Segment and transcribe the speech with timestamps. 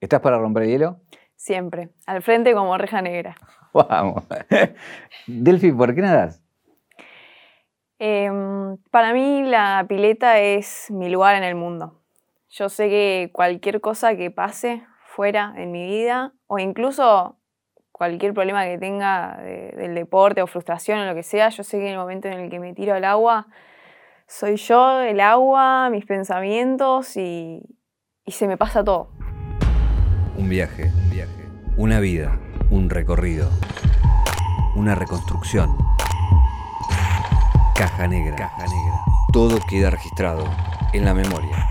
[0.00, 1.00] ¿Estás para romper el hielo?
[1.34, 1.90] Siempre.
[2.06, 3.36] Al frente como reja negra.
[3.72, 4.24] Vamos.
[5.26, 6.42] Delphi, ¿por qué nadas?
[7.98, 12.00] Em, para mí la pileta es mi lugar en el mundo.
[12.48, 17.36] Yo sé que cualquier cosa que pase fuera en mi vida o incluso
[17.90, 21.86] cualquier problema que tenga del deporte o frustración o lo que sea, yo sé que
[21.86, 23.48] en el momento en el que me tiro al agua,
[24.28, 27.60] soy yo, el agua, mis pensamientos y,
[28.24, 29.10] y se me pasa todo.
[30.38, 33.50] Un viaje, un viaje, una vida, un recorrido,
[34.74, 35.76] una reconstrucción.
[37.74, 39.00] Caja negra, caja negra.
[39.34, 40.44] Todo queda registrado
[40.94, 41.68] en la memoria.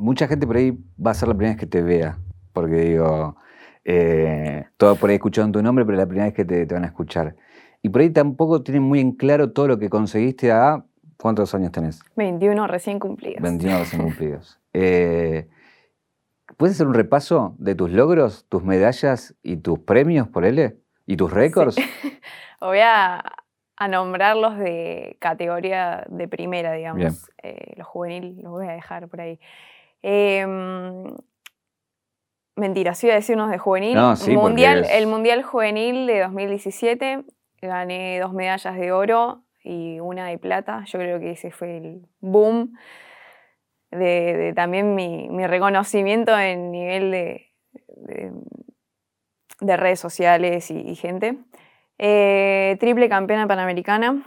[0.00, 2.18] mucha gente por ahí va a ser la primera vez que te vea,
[2.52, 3.36] porque digo,
[3.84, 6.88] eh, todo por ahí escucharon tu nombre, pero la primera vez que te, van a
[6.88, 7.36] escuchar.
[7.82, 10.84] Y por ahí tampoco tienen muy en claro todo lo que conseguiste a...
[11.20, 12.00] ¿Cuántos años tenés?
[12.16, 13.42] 21 recién cumplidos.
[13.42, 14.58] 21 recién cumplidos.
[14.72, 15.48] Eh,
[16.56, 20.78] ¿Puedes hacer un repaso de tus logros, tus medallas y tus premios por él?
[21.06, 21.76] ¿Y tus récords?
[22.60, 23.22] Voy a,
[23.88, 27.30] nombrarlos de categoría de primera, digamos.
[27.42, 29.40] Eh, los juveniles los voy a dejar por ahí.
[30.02, 30.46] Eh,
[32.56, 33.96] mentira, sí iba a decir unos de juvenil.
[34.28, 37.24] mundial, El Mundial Juvenil de 2017
[37.62, 40.84] gané dos medallas de oro y una de plata.
[40.86, 42.74] Yo creo que ese fue el boom
[43.90, 47.52] de, también mi, reconocimiento en nivel de,
[49.60, 51.38] de, redes sociales y, gente.
[51.98, 54.24] Eh, triple campeona panamericana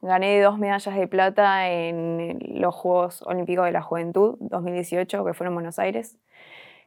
[0.00, 5.52] Gané dos medallas de plata en los Juegos Olímpicos de la Juventud 2018, que fueron
[5.52, 6.18] en Buenos Aires.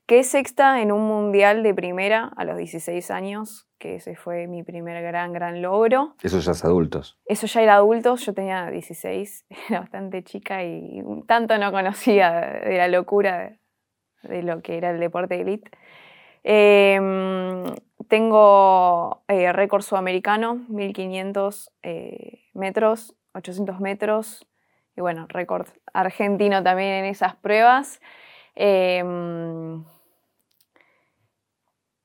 [0.06, 4.64] Quedé sexta en un mundial de primera a los 16 años, que ese fue mi
[4.64, 6.16] primer gran, gran logro.
[6.22, 7.18] Eso ya es adultos.
[7.26, 12.78] Eso ya era adultos, yo tenía 16, era bastante chica y tanto no conocía de
[12.78, 13.58] la locura
[14.24, 15.72] de lo que era el deporte de elite.
[16.44, 17.64] Em,
[18.08, 24.48] tengo eh, récord sudamericano, 1500 eh, metros, 800 metros,
[24.96, 28.02] y bueno, récord argentino también en esas pruebas.
[28.56, 29.84] Em,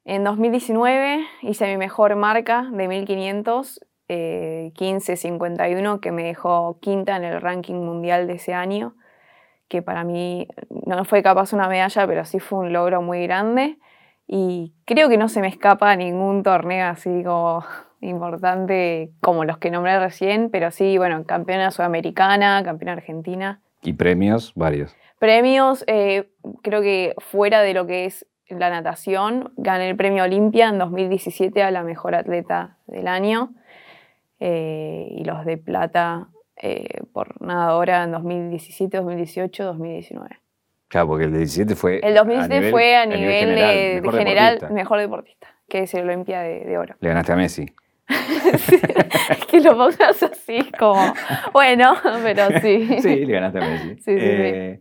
[0.05, 7.25] en 2019 hice mi mejor marca de 1500, 15.51, eh, que me dejó quinta en
[7.25, 8.95] el ranking mundial de ese año,
[9.69, 10.47] que para mí
[10.87, 13.79] no fue capaz una medalla, pero sí fue un logro muy grande.
[14.29, 17.65] Y creo que no se me escapa ningún torneo así como
[18.01, 23.61] importante como los que nombré recién, pero sí, bueno, campeona sudamericana, campeona argentina.
[23.83, 24.53] ¿Y premios?
[24.55, 24.95] Varios.
[25.19, 26.29] Premios, eh,
[26.63, 31.63] creo que fuera de lo que es la natación, gané el premio Olimpia en 2017
[31.63, 33.55] a la mejor atleta del año
[34.39, 40.37] eh, y los de plata eh, por nadadora en 2017, 2018, 2019.
[40.89, 42.01] Claro, porque el 17 fue.
[42.03, 45.49] El 2017 fue a nivel, de, general, mejor, deportista.
[45.69, 46.95] que es el Olimpia de, Oro.
[47.01, 47.67] Le ganaste a Messi.
[49.51, 51.13] que lo pongas así, como.
[51.53, 52.89] Bueno, pero sí.
[53.01, 53.97] Sí, le ganaste a Messi.
[54.07, 54.81] Eh,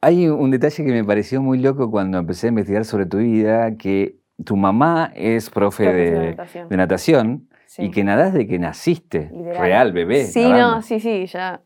[0.00, 3.76] hay un detalle que me pareció muy loco cuando empecé a investigar sobre tu vida,
[3.76, 6.36] que tu mamá es profe, de,
[6.70, 10.24] natación, y que nadás de que naciste, real, bebé.
[10.24, 11.62] Sí, no, sí, sí, ya.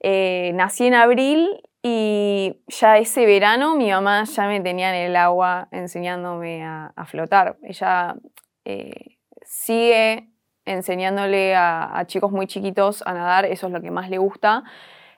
[0.00, 5.16] Eh, nací en abril y ya ese verano mi mamá ya me tenía en el
[5.16, 7.56] agua enseñándome a, flotar.
[7.62, 8.16] Ella
[8.64, 10.28] eh, sigue
[10.64, 14.64] enseñándole a, chicos muy chiquitos a nadar, eso es lo que más le gusta,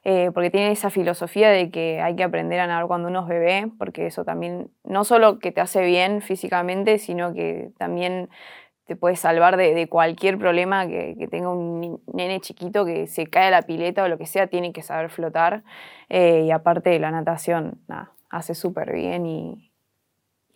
[0.02, 3.28] eh, porque tiene esa filosofía de que hay que aprender a nadar cuando uno es
[3.28, 8.30] bebé, porque eso también no solo que te hace bien físicamente, sino que también
[8.86, 13.50] te puede salvar de, cualquier problema que, tenga un nene chiquito que se cae a
[13.50, 15.62] la pileta o lo que sea, tiene que saber flotar.
[16.08, 19.70] Eh, y aparte de la natación, nada, hace súper bien y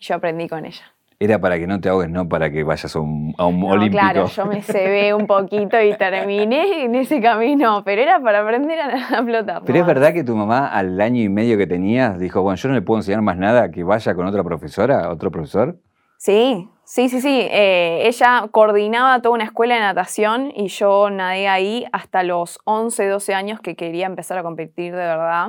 [0.01, 0.94] yo aprendí con ella.
[1.21, 4.01] Era para que no te ahogues, no para que vayas a un, a olímpico.
[4.01, 8.81] Claro, yo me cebé un poquito y terminé en ese camino, pero era para aprender
[8.81, 9.63] a, flotar.
[9.65, 12.69] Pero es verdad que tu mamá al año y medio que tenías dijo, bueno, yo
[12.69, 15.79] no le puedo enseñar más nada, que vaya con otra profesora, otro profesor.
[16.17, 17.49] Sí, sí, sí, sí.
[17.51, 23.09] Eh, ella coordinaba toda una escuela de natación y yo nadé ahí hasta los 11,
[23.09, 25.49] 12 años que quería empezar a competir de verdad.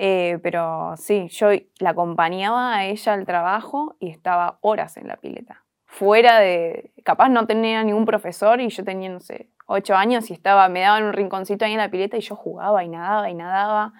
[0.00, 1.48] Eh, pero sí, yo
[1.80, 5.64] la acompañaba a ella al trabajo y estaba horas en la pileta.
[5.86, 10.34] Fuera de, capaz no tenía ningún profesor y yo tenía, no sé, 8 años y
[10.34, 13.34] estaba, me daban un rinconcito ahí en la pileta y yo jugaba y nadaba y
[13.34, 13.92] nadaba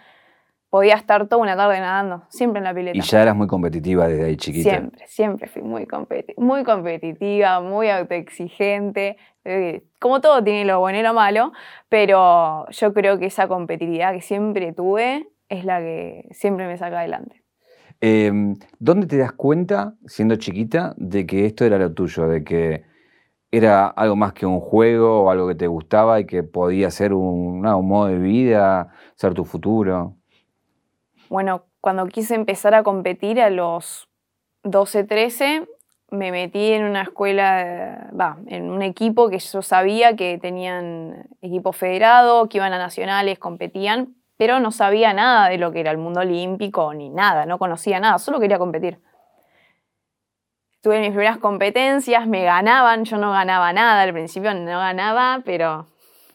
[0.70, 2.96] podía estar toda una tarde nadando, siempre en la pileta.
[2.96, 4.70] ¿Y ya eras muy competitiva desde ahí chiquita?
[4.70, 5.88] Siempre, siempre fui muy,
[6.36, 9.16] muy competitiva, muy autoexigente.
[9.44, 11.52] Eh, como todo tiene lo bueno y lo malo,
[11.88, 17.00] pero yo creo que esa competitividad que siempre tuve es la que siempre me saca
[17.00, 17.42] adelante.
[18.00, 22.84] Em, ¿Dónde te das cuenta, siendo chiquita, de que esto era lo tuyo, de que
[23.50, 27.12] era algo más que un juego o algo que te gustaba y que podía ser
[27.12, 30.14] un, un modo de vida, ser tu futuro?
[31.28, 34.08] Bueno, cuando quise empezar a competir a los
[34.62, 35.68] 12, 13,
[36.10, 41.72] me metí en una escuela, va, en un equipo que yo sabía que tenían equipo
[41.72, 45.98] federado, que iban a nacionales, competían, pero no sabía nada de lo que era el
[45.98, 48.98] mundo olímpico ni nada, no conocía nada, solo quería competir.
[50.80, 55.86] Tuve mis primeras competencias, me ganaban, yo no ganaba nada, al principio no ganaba, pero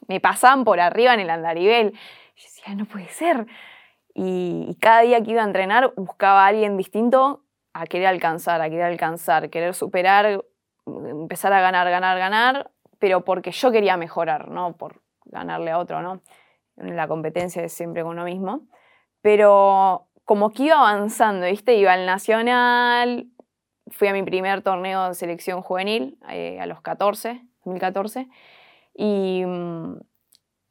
[0.07, 1.93] me pasaban por arriba en el andarivel.
[2.35, 3.47] Yo decía, no puede ser.
[4.13, 7.41] Y, cada día que iba a entrenar buscaba a alguien distinto
[7.71, 10.43] a querer alcanzar, a querer alcanzar, querer superar,
[10.85, 12.69] empezar a ganar, ganar, ganar,
[12.99, 16.21] pero porque yo quería mejorar, no por ganarle a otro, ¿no?
[16.75, 18.67] La competencia es siempre con uno mismo.
[19.21, 21.75] Pero como que iba avanzando, ¿viste?
[21.75, 23.27] Iba al nacional,
[23.87, 28.27] fui a mi primer torneo de selección juvenil eh, a los 14, 2014,
[28.95, 29.99] y, mm,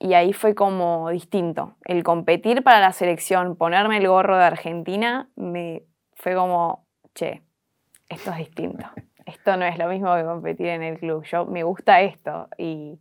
[0.00, 1.76] y ahí fue como distinto.
[1.84, 5.84] El competir para la selección, ponerme el gorro de Argentina, me
[6.14, 7.42] fue como, che,
[8.08, 8.86] esto es distinto.
[9.24, 11.24] Esto no es lo mismo que competir en el club.
[11.24, 12.48] Yo me gusta esto.
[12.58, 12.98] Y,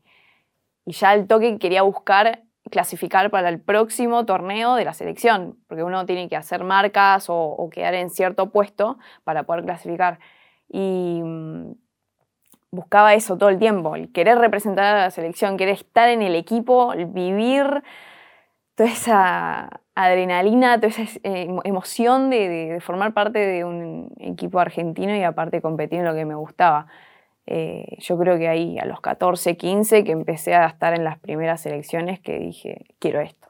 [0.85, 5.83] y ya al toque quería buscar clasificar para el próximo torneo de la selección, porque
[5.83, 10.19] uno tiene que hacer marcas o, quedar en cierto puesto para poder clasificar.
[10.69, 11.73] Y mm,
[12.71, 16.35] buscaba eso todo el tiempo, el querer representar a la selección, querer estar en el
[16.35, 17.83] equipo, vivir
[18.75, 25.23] toda esa adrenalina, toda esa eh, emoción de, formar parte de un equipo argentino y
[25.23, 26.87] aparte competir en lo que me gustaba.
[27.45, 31.19] Eh, yo creo que ahí a los 14, 15 que empecé a estar en las
[31.19, 33.49] primeras elecciones que dije, quiero esto.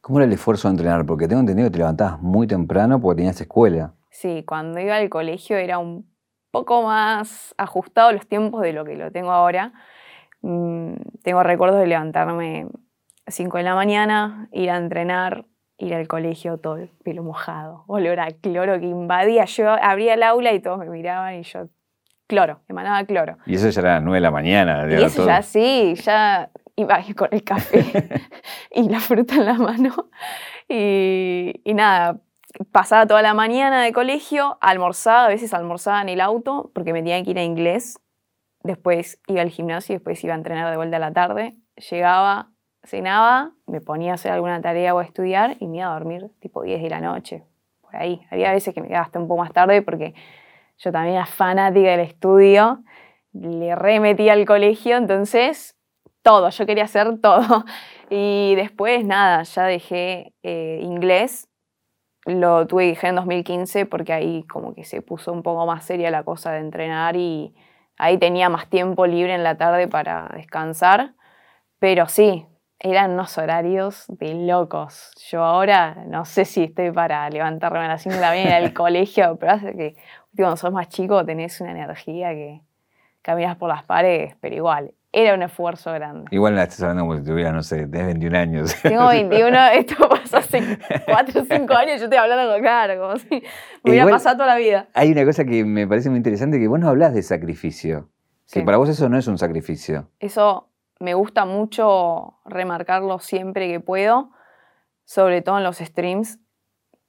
[0.00, 1.04] ¿Cómo era el esfuerzo de entrenar?
[1.04, 3.94] Porque tengo entendido que te levantabas muy temprano porque tenías escuela.
[4.10, 6.08] Sí, cuando iba al colegio era un
[6.50, 9.72] poco más ajustado los tiempos de lo que lo tengo ahora.
[10.42, 12.68] Mm, tengo recuerdos de levantarme
[13.26, 15.44] a 5 de la mañana, ir a entrenar,
[15.76, 19.44] ir al colegio todo el pelo mojado, olor a cloro que invadía.
[19.44, 21.68] Yo abría el aula y todos me miraban y yo
[22.26, 23.38] cloro, emanaba cloro.
[23.46, 24.86] Y eso ya era las 9 de la mañana.
[24.90, 28.22] Y eso ya sí, ya iba con el café
[28.70, 29.94] y la fruta en la mano.
[30.68, 32.20] Y, y, nada,
[32.72, 37.00] pasaba toda la mañana de colegio, almorzaba, a veces almorzaba en el auto porque me
[37.00, 37.98] tenía que ir a inglés.
[38.62, 41.56] Después iba al gimnasio y después iba a entrenar de vuelta a la tarde.
[41.90, 42.50] Llegaba,
[42.82, 46.30] cenaba, me ponía a hacer alguna tarea o a estudiar y me iba a dormir
[46.40, 47.44] tipo 10 de la noche.
[47.80, 48.26] Por ahí.
[48.30, 50.14] Había veces que me quedaba hasta un poco más tarde porque
[50.78, 52.82] yo también era fanática del estudio,
[53.32, 55.76] le remetí al colegio, entonces
[56.22, 57.64] todo, yo quería hacer todo.
[58.08, 61.48] Y después, nada, ya dejé eh, inglés,
[62.24, 65.84] lo tuve que dejar en 2015 porque ahí como que se puso un poco más
[65.84, 67.52] seria la cosa de entrenar y
[67.98, 71.14] ahí tenía más tiempo libre en la tarde para descansar.
[71.78, 72.46] Pero sí,
[72.78, 75.12] eran unos horarios de locos.
[75.30, 78.72] Yo ahora no sé si estoy para levantarme a las 5 de la mañana al
[78.74, 79.96] colegio, pero hace que
[80.42, 82.62] cuando sos más chico tenés una energía que
[83.22, 86.26] caminas por las paredes, pero igual, era un esfuerzo grande.
[86.30, 88.76] Igual la estás hablando como si tuviera, no sé, tenés 21 años.
[88.82, 93.16] Tengo 21, esto pasó hace 4 o 5 años, yo estoy hablando con claro, como
[93.16, 93.42] si
[93.82, 94.88] me hubiera pasado toda la vida.
[94.94, 98.08] Hay una cosa que me parece muy interesante, que vos no hablas de sacrificio.
[98.52, 100.08] Que para vos eso no es un sacrificio.
[100.20, 100.68] Eso
[101.00, 104.30] me gusta mucho remarcarlo siempre que puedo,
[105.04, 106.38] sobre todo en los streams,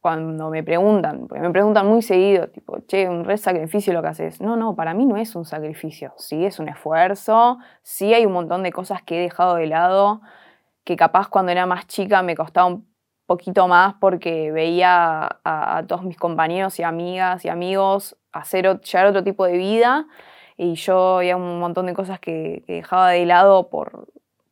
[0.01, 4.07] cuando me preguntan, porque me preguntan muy seguido, tipo, che, un re sacrificio lo que
[4.09, 4.41] haces.
[4.41, 8.33] No, no, para mí no es un sacrificio, sí es un esfuerzo, sí hay un
[8.33, 10.21] montón de cosas que he dejado de lado,
[10.83, 12.87] que capaz cuando era más chica me costaba un
[13.25, 19.23] poquito más porque veía a, todos mis compañeros y amigas y amigos hacer llevar otro
[19.23, 20.07] tipo de vida
[20.55, 24.06] y yo había un montón de cosas que, dejaba de lado por,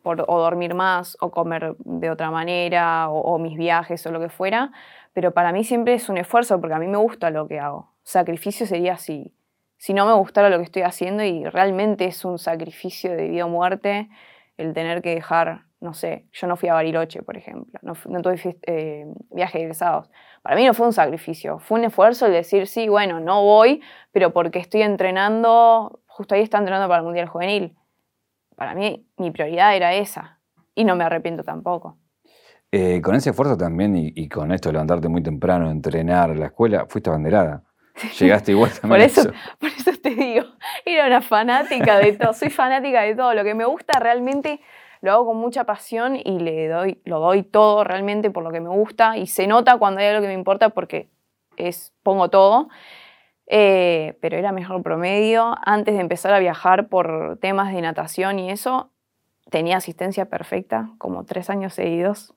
[0.06, 4.72] o dormir más o comer de otra manera o mis viajes o lo que fuera
[5.16, 7.90] pero para mí siempre es un esfuerzo porque a mí me gusta lo que hago.
[8.04, 9.34] Sacrificio sería si,
[9.78, 13.46] si no me gustara lo que estoy haciendo y realmente es un sacrificio de vida
[13.46, 14.10] o muerte
[14.58, 18.22] el tener que dejar, no sé, yo no fui a Bariloche, por ejemplo, no, no
[18.22, 20.10] tuve eh, viajes egresados.
[20.42, 23.82] Para mí no fue un sacrificio, fue un esfuerzo el decir, sí, bueno, no voy,
[24.12, 27.74] pero porque estoy entrenando, justo ahí está entrenando para el Mundial Juvenil.
[28.56, 30.40] Para mí mi prioridad era esa
[30.74, 31.98] y no me arrepiento tampoco.
[32.72, 36.86] Eh, con ese esfuerzo también y, con esto de levantarte muy temprano, entrenar, la escuela,
[36.90, 37.64] fuiste abanderada.
[38.20, 38.90] Llegaste igual también.
[38.90, 40.46] por, eso, por eso te digo,
[40.86, 43.34] era una fanática de todo, soy fanática de todo.
[43.34, 44.60] Lo que me gusta realmente,
[45.00, 48.60] lo hago con mucha pasión y le doy, lo doy todo realmente por lo que
[48.60, 51.08] me gusta y se nota cuando hay algo que me importa porque
[51.56, 52.68] es, pongo todo.
[53.48, 55.56] Eh, pero era mejor promedio.
[55.66, 58.92] Antes de empezar a viajar por temas de natación y eso,
[59.50, 62.34] tenía asistencia perfecta, como tres años seguidos.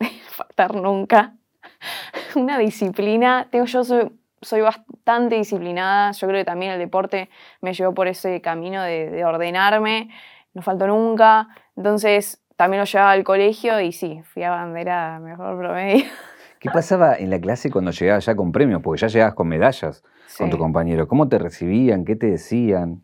[0.30, 1.34] Faltar nunca.
[2.34, 3.48] Una disciplina.
[3.50, 6.12] Tengo, yo soy, bastante disciplinada.
[6.12, 7.28] Yo creo que también el deporte
[7.60, 10.10] me llevó por ese camino de, de ordenarme.
[10.54, 11.48] No faltó nunca.
[11.76, 16.04] Entonces también lo llevaba al colegio y sí, fui a bandera mejor promedio.
[16.60, 18.82] ¿Qué pasaba en la clase cuando llegabas ya con premios?
[18.82, 20.02] Porque ya llegabas con medallas
[20.36, 21.08] con tu compañero.
[21.08, 22.04] ¿Cómo te recibían?
[22.04, 23.02] ¿Qué te decían?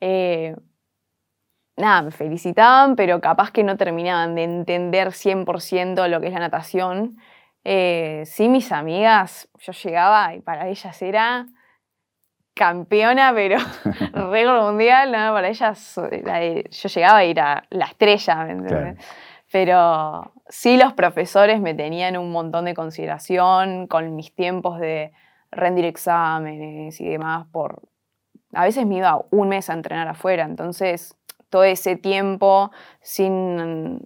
[0.00, 0.56] Eh,
[1.76, 6.40] nada, me felicitaban, pero capaz que no terminaban de entender 100% lo que es la
[6.40, 7.18] natación.
[7.64, 11.46] Eh, sí, mis amigas, yo llegaba y para ellas era
[12.54, 13.58] campeona, pero
[14.30, 15.32] récord mundial, ¿no?
[15.32, 19.04] para ellas yo llegaba a ir a la estrella, ¿me entiendes?
[19.50, 25.12] Pero sí los profesores me tenían un montón de consideración con mis tiempos de
[25.50, 27.82] rendir exámenes y demás por...
[28.52, 31.16] A veces me iba un mes a entrenar afuera, entonces
[31.50, 34.00] todo ese tiempo sin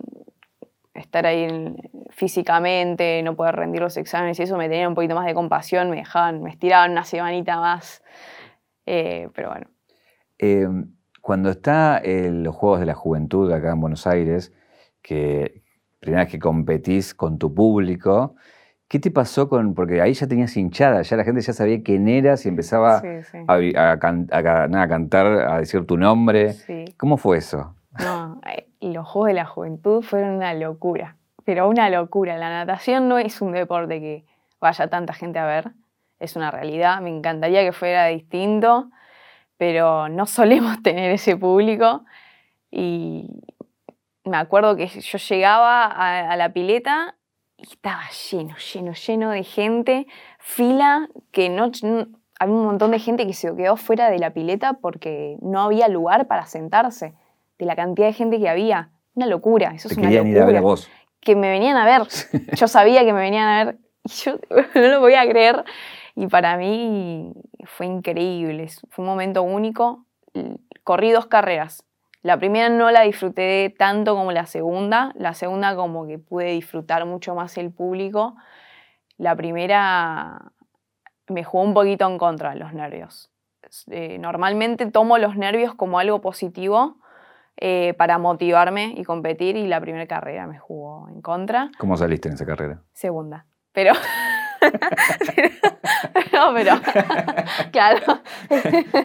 [0.95, 1.77] estar ahí
[2.11, 5.91] físicamente, no poder rendir los exámenes y eso me tenía un poquito más de compasión,
[5.91, 8.03] me dejaban, me estiraban una semanita más,
[8.87, 9.69] eh, pero bueno.
[10.39, 14.53] Em, cuando está los Juegos de la Juventud acá en Buenos Aires,
[15.03, 15.63] que
[16.01, 18.35] primera vez que competís con tu público,
[18.89, 19.75] ¿qué te pasó con.?
[19.75, 23.03] Porque ahí ya tenías hinchada, ya la gente ya sabía quién eras y empezaba
[23.47, 26.55] A, cantar, a decir tu nombre.
[26.97, 27.75] ¿Cómo fue eso?
[27.99, 32.39] No, eh, los Juegos de la Juventud fueron una locura, pero una locura.
[32.39, 34.25] La natación no es un deporte que
[34.61, 35.73] vaya tanta gente a ver,
[36.19, 37.01] es una realidad.
[37.01, 38.91] Me encantaría que fuera distinto,
[39.57, 42.05] pero no solemos tener ese público.
[42.71, 43.29] Y,
[44.25, 47.17] me acuerdo que yo llegaba a, la pileta
[47.57, 50.07] y estaba lleno, lleno, lleno de gente,
[50.39, 51.71] fila, que no,
[52.39, 55.89] había un montón de gente que se quedó fuera de la pileta porque no había
[55.89, 57.15] lugar para sentarse,
[57.59, 58.91] de la cantidad de gente que había.
[59.15, 60.31] Una locura, eso es una locura.
[60.31, 60.89] Ir a ver a vos.
[61.21, 62.03] Que me venían a ver,
[62.57, 64.39] yo sabía que me venían a ver y yo
[64.75, 65.65] no lo podía creer.
[66.17, 67.33] Y para mí
[67.65, 70.05] fue increíble, fue un momento único.
[70.85, 71.85] Corrí dos carreras,
[72.23, 75.13] la primera no la disfruté tanto como la segunda.
[75.15, 78.37] La segunda como que pude disfrutar mucho más el público.
[79.17, 80.53] La primera
[81.29, 83.31] me jugó un poquito en contra los nervios.
[83.91, 86.97] Eh, normalmente tomo los nervios como algo positivo
[87.57, 91.71] eh, para motivarme y competir y la primera carrera me jugó en contra.
[91.79, 92.83] ¿Cómo saliste en esa carrera?
[92.93, 93.47] Segunda.
[93.73, 93.93] Pero
[96.33, 96.75] no, pero.
[97.73, 98.21] claro.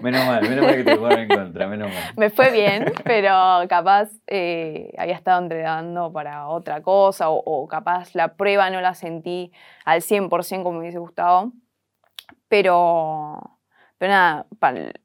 [0.02, 2.14] Menos mal, menos mal que te jugaron en contra, menos mal.
[2.18, 3.32] Me fue bien, pero
[3.70, 9.52] capaz eh, había estado entrenando para otra cosa, o, capaz la prueba no la sentí
[9.86, 11.52] al 100% como me hubiese gustado.
[12.48, 13.52] Pero.
[13.98, 14.46] Pero nada,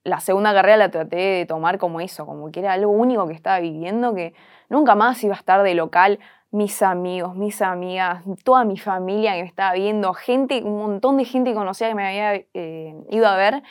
[0.02, 3.34] la segunda carrera la traté de tomar como eso, como que era algo único que
[3.34, 4.34] estaba viviendo, que
[4.68, 6.18] nunca más iba a estar de local
[6.50, 11.24] mis amigos, mis amigas, toda mi familia que me estaba viendo, gente, un montón de
[11.24, 13.62] gente conocida que me había eh, ido a ver.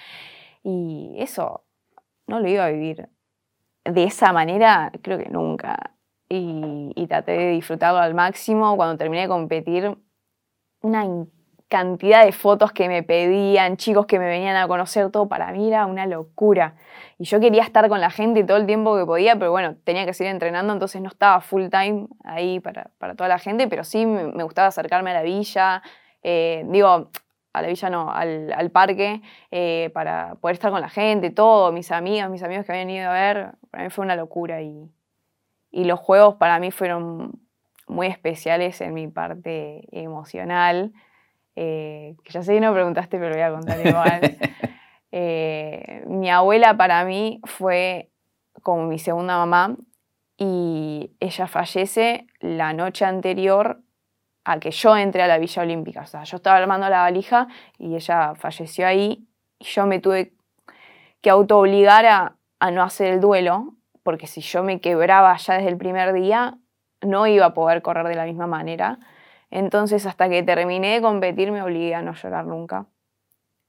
[0.63, 1.65] Y eso
[2.27, 3.09] no lo iba a vivir
[3.86, 5.95] de esa manera, creo que nunca.
[6.29, 8.75] Y, y traté de disfrutarlo al máximo.
[8.75, 9.98] Cuando terminé de competir,
[10.81, 11.05] una
[11.70, 15.68] cantidad de fotos que me pedían, chicos que me venían a conocer, todo para mí
[15.68, 16.76] era una locura.
[17.20, 20.06] Y yo quería estar con la gente todo el tiempo que podía, pero bueno, tenía
[20.06, 24.06] que seguir entrenando, entonces no estaba full time ahí para, toda la gente, pero sí
[24.06, 25.84] me, gustaba acercarme a la villa,
[26.24, 27.12] eh, digo,
[27.54, 29.22] a la villa no, al, parque,
[29.52, 33.12] eh, para poder estar con la gente, todo, mis amigas, mis amigos que habían ido
[33.12, 34.90] a ver, para mí fue una locura y,
[35.72, 37.40] y los juegos para mí fueron
[37.88, 40.94] muy especiales en mi parte emocional.
[41.62, 44.38] Eh, que ya sé que no preguntaste, pero voy a contar igual.
[45.12, 48.12] Eh, mi abuela para mí fue
[48.62, 49.75] como mi segunda mamá
[50.38, 53.82] y ella fallece la noche anterior
[54.46, 56.01] a que yo entré a la Villa Olímpica.
[56.01, 57.48] O sea, yo estaba armando la valija
[57.80, 60.34] y ella falleció ahí y yo me tuve
[61.22, 63.74] que auto-obligar a, a no hacer el duelo
[64.04, 66.60] porque si yo me quebraba ya desde el primer día,
[67.01, 69.00] no iba a poder correr de la misma manera.
[69.51, 72.86] Entonces, hasta que terminé de competir, me obligué a no llorar nunca.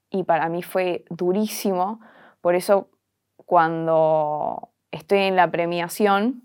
[0.09, 1.99] Y para mí fue durísimo.
[2.41, 2.89] Por eso,
[3.45, 6.43] cuando estoy en la premiación,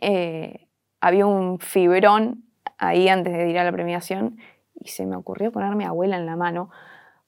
[0.00, 0.68] eh,
[1.00, 2.44] había un fibrón
[2.78, 4.38] ahí antes de ir a la premiación
[4.74, 6.70] y se me ocurrió ponerme abuela en la mano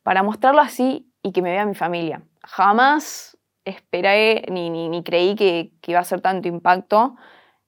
[0.03, 2.23] para mostrarlo así y que me vea mi familia.
[2.43, 7.17] Jamás esperé ni, ni, creí que, que, iba a ser tanto impacto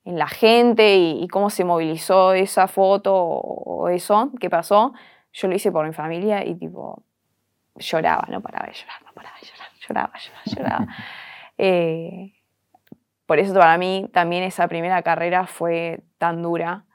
[0.05, 4.93] en la gente y, cómo se movilizó esa foto o, eso que pasó,
[5.33, 7.03] yo lo hice por mi familia y tipo
[7.77, 10.87] lloraba, no paraba de llorar, no paraba de llorar, lloraba, lloraba, lloraba.
[11.63, 12.33] Eh,
[13.27, 16.87] por eso para mí también esa primera carrera fue tan dura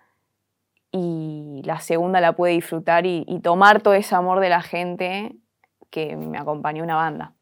[0.91, 5.35] y la segunda la pude disfrutar y, tomar todo ese amor de la gente
[5.91, 7.33] que me acompañó una banda.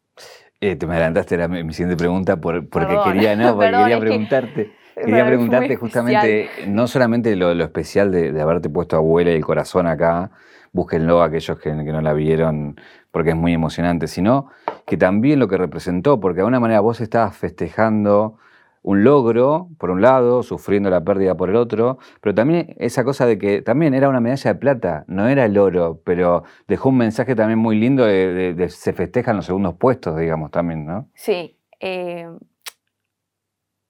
[0.60, 2.68] Eh, te me adelantaste, era mi, siguiente pregunta porque
[3.04, 4.83] quería, no, porque quería preguntarte.
[5.04, 10.30] Quería preguntarte justamente, no solamente lo, especial de, haberte puesto abuela y el corazón acá,
[10.72, 12.76] búsquenlo aquellos que, que, no la vieron
[13.10, 14.50] porque es muy emocionante, sino
[14.86, 18.38] que también lo que representó, porque de alguna manera vos estabas festejando
[18.84, 23.24] un logro, por un lado, sufriendo la pérdida por el otro, pero también esa cosa
[23.24, 26.98] de que también era una medalla de plata, no era el oro, pero dejó un
[26.98, 31.08] mensaje también muy lindo de, se festejan los segundos puestos, digamos, también, ¿no?
[31.14, 31.56] Sí.
[31.80, 32.28] Eh,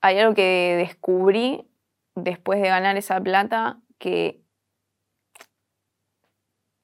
[0.05, 1.67] hay algo que descubrí
[2.15, 4.43] después de ganar esa plata, que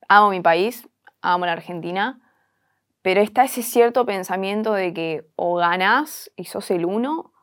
[0.08, 0.88] amo mi país,
[1.20, 2.18] amo la Argentina,
[3.02, 7.34] pero está ese cierto pensamiento de que o ganás y sos el uno,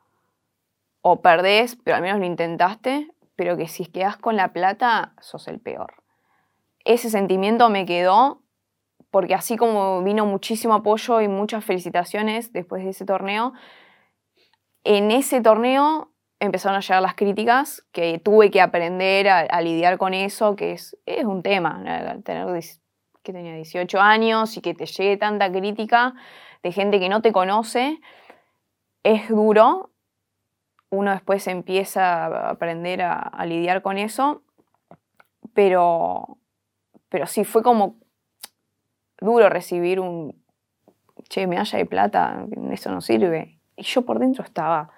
[1.01, 5.48] o perdés, pero al menos lo intentaste, pero que si quedás con la plata, sos
[5.48, 5.93] el peor.
[6.86, 8.41] Ese sentimiento me quedó
[9.12, 13.53] porque así como vino muchísimo apoyo y muchas felicitaciones después de ese torneo,
[14.88, 20.13] en ese torneo empezaron a llegar las críticas, que tuve que aprender a, lidiar con
[20.13, 21.84] eso, que es, un tema,
[22.24, 22.48] tener
[23.22, 26.13] que tenía 18 años y que te llegue tanta crítica
[26.63, 28.00] de gente que no te conoce,
[29.03, 29.91] es duro,
[30.89, 34.41] uno después empieza a aprender a, lidiar con eso,
[35.53, 36.38] pero,
[37.10, 37.98] pero sí, fue como
[39.20, 40.41] duro recibir un,
[41.27, 43.57] che, medalla de plata, eso no sirve.
[43.77, 44.89] Y yo por dentro estaba,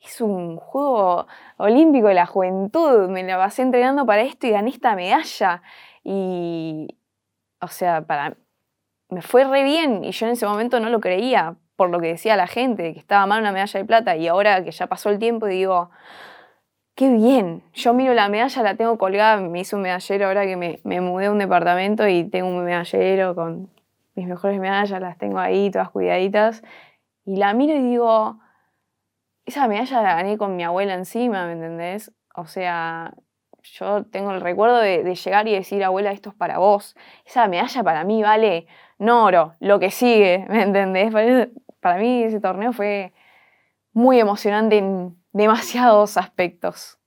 [0.00, 4.70] es un juego olímpico de la juventud, me la pasé entrenando para esto y gané
[4.70, 5.62] esta medalla.
[6.04, 6.96] Y,
[7.60, 8.36] o sea, para,
[9.08, 12.08] me fue re bien y yo en ese momento no lo creía, por lo que
[12.08, 15.10] decía la gente, que estaba mal una medalla de plata y ahora que ya pasó
[15.10, 15.90] el tiempo digo,
[16.94, 20.56] qué bien, yo miro la medalla, la tengo colgada, me hice un medallero ahora que
[20.56, 23.70] me, me mudé a un departamento y tengo un medallero con
[24.14, 26.62] mis mejores medallas, las tengo ahí todas cuidaditas
[27.24, 28.40] y la miro y digo,
[29.44, 32.12] esa medalla la gané con mi abuela encima, ¿me entendés?
[32.34, 33.14] O sea,
[33.62, 36.96] yo tengo el recuerdo de, de, llegar y decir, abuela, esto es para vos.
[37.24, 38.66] Esa medalla para mí vale
[38.98, 41.12] no oro, lo que sigue, ¿me entendés?
[41.80, 43.12] para mí ese torneo fue
[43.92, 46.98] muy emocionante en demasiados aspectos.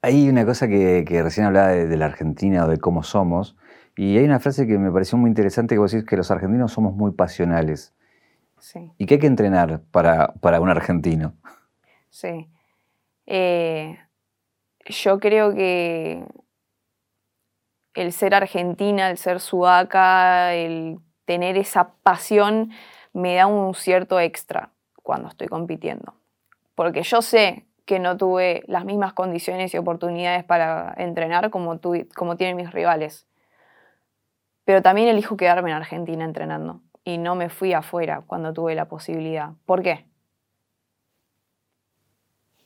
[0.00, 3.56] Hay una cosa que, recién hablaba de, la Argentina o de cómo somos,
[3.96, 6.72] y hay una frase que me pareció muy interesante que vos decís que los argentinos
[6.72, 7.94] somos muy pasionales.
[8.60, 8.92] Sí.
[8.98, 11.34] ¿Y qué hay que entrenar para, un argentino?
[12.10, 12.48] Sí.
[13.26, 13.98] Eh,
[14.86, 16.24] yo creo que
[17.94, 22.70] el ser argentina, el ser sudaca, el tener esa pasión
[23.12, 24.70] me da un cierto extra
[25.02, 26.14] cuando estoy compitiendo.
[26.74, 31.80] Porque yo sé que no tuve las mismas condiciones y oportunidades para entrenar como,
[32.14, 33.26] como tienen mis rivales.
[34.64, 38.84] Pero también elijo quedarme en Argentina entrenando y no me fui afuera cuando tuve la
[38.84, 39.52] posibilidad.
[39.64, 40.04] ¿Por qué?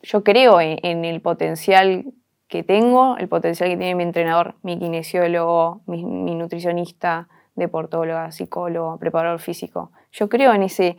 [0.01, 2.05] Yo creo en, el potencial
[2.49, 9.39] que tengo, el potencial que tiene mi entrenador, mi kinesiólogo, mi nutricionista, deportóloga, psicólogo, preparador
[9.39, 9.91] físico.
[10.11, 10.97] Yo creo en, ese,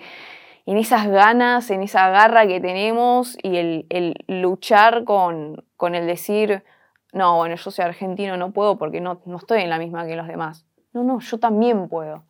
[0.65, 6.65] en esas ganas, en esa garra que tenemos y el, luchar con, con, el decir,
[7.13, 10.17] no, bueno, yo soy argentino, no puedo porque no, no estoy en la misma que
[10.17, 10.67] los demás.
[10.95, 12.25] No, no, yo también puedo.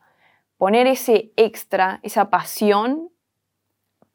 [0.57, 3.11] Poner ese extra, esa pasión,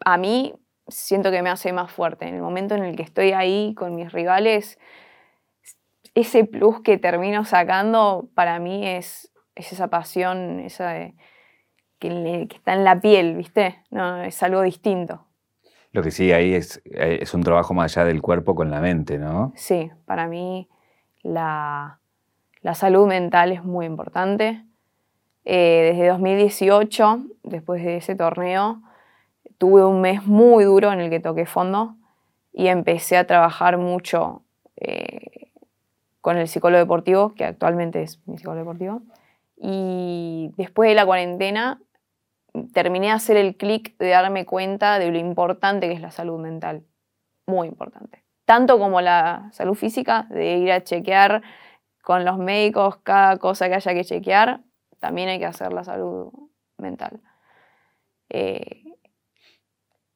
[0.03, 0.53] a mí
[0.87, 2.27] siento que me hace más fuerte.
[2.27, 4.79] En el momento en el que estoy ahí con mis rivales,
[6.15, 11.11] ese plus que termino sacando para mí es, es esa pasión, esa
[11.99, 13.83] que, está en la piel, ¿viste?
[13.91, 15.25] No, es algo distinto.
[15.91, 18.79] Lo que sí ahí es, eh, es un trabajo más allá del cuerpo con la
[18.79, 19.51] mente, ¿no?
[19.55, 20.69] Sí, para mí
[21.23, 21.99] la,
[22.73, 24.63] salud mental es muy importante.
[25.51, 28.83] Eh, desde 2018, después de ese torneo,
[29.57, 31.95] tuve un mes muy duro en el que toqué fondo
[32.53, 34.43] y empecé a trabajar mucho
[34.75, 35.51] eh,
[36.21, 39.01] con el psicólogo deportivo, que actualmente es mi psicólogo deportivo.
[39.57, 41.81] Y después de la cuarentena
[42.71, 46.39] terminé a hacer el clic de darme cuenta de lo importante que es la salud
[46.39, 46.83] mental.
[47.47, 48.23] Muy importante.
[48.45, 51.41] Tanto como la salud física, de ir a chequear
[52.03, 54.61] con los médicos cada cosa que haya que chequear,
[54.99, 56.31] también hay que hacer la salud
[56.77, 57.21] mental.
[58.29, 58.83] Eh,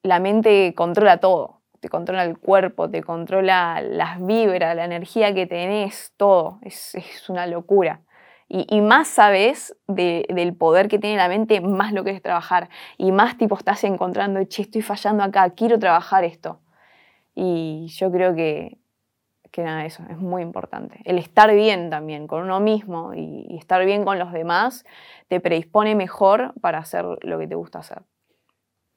[0.04, 5.48] la mente controla todo, te controla el cuerpo, te controla las vibras, la energía que
[5.48, 6.60] tenés, todo.
[6.62, 6.96] Es,
[7.30, 8.02] una locura.
[8.48, 12.70] Y, más sabes del poder que tiene la mente, más lo quieres trabajar.
[12.98, 16.60] Y más tipo estás encontrando, che, estoy fallando acá, quiero trabajar esto.
[17.34, 18.78] Y yo creo que,
[19.54, 21.00] que nada, eso es muy importante.
[21.06, 24.84] El estar bien también con uno mismo y, y estar bien con los demás
[25.28, 28.02] te predispone mejor para hacer lo que te gusta hacer.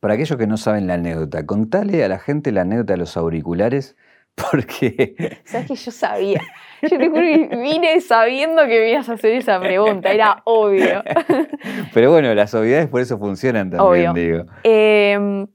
[0.00, 3.16] Para aquellos que no saben la anécdota, contale a la gente la anécdota de los
[3.18, 3.96] auriculares,
[4.34, 5.40] porque...
[5.44, 6.40] Sabes que yo sabía.
[6.82, 11.02] Yo te juro que vine sabiendo que me ibas a hacer esa pregunta, era obvio.
[11.94, 14.44] Pero bueno, las obviedades por eso funcionan también, digo.
[14.62, 15.46] Em,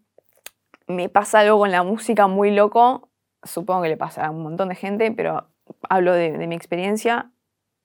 [0.88, 3.11] me pasa algo con la música muy loco,
[3.44, 5.48] supongo que le pasa a un montón de gente, pero
[5.90, 7.32] hablo de, mi experiencia.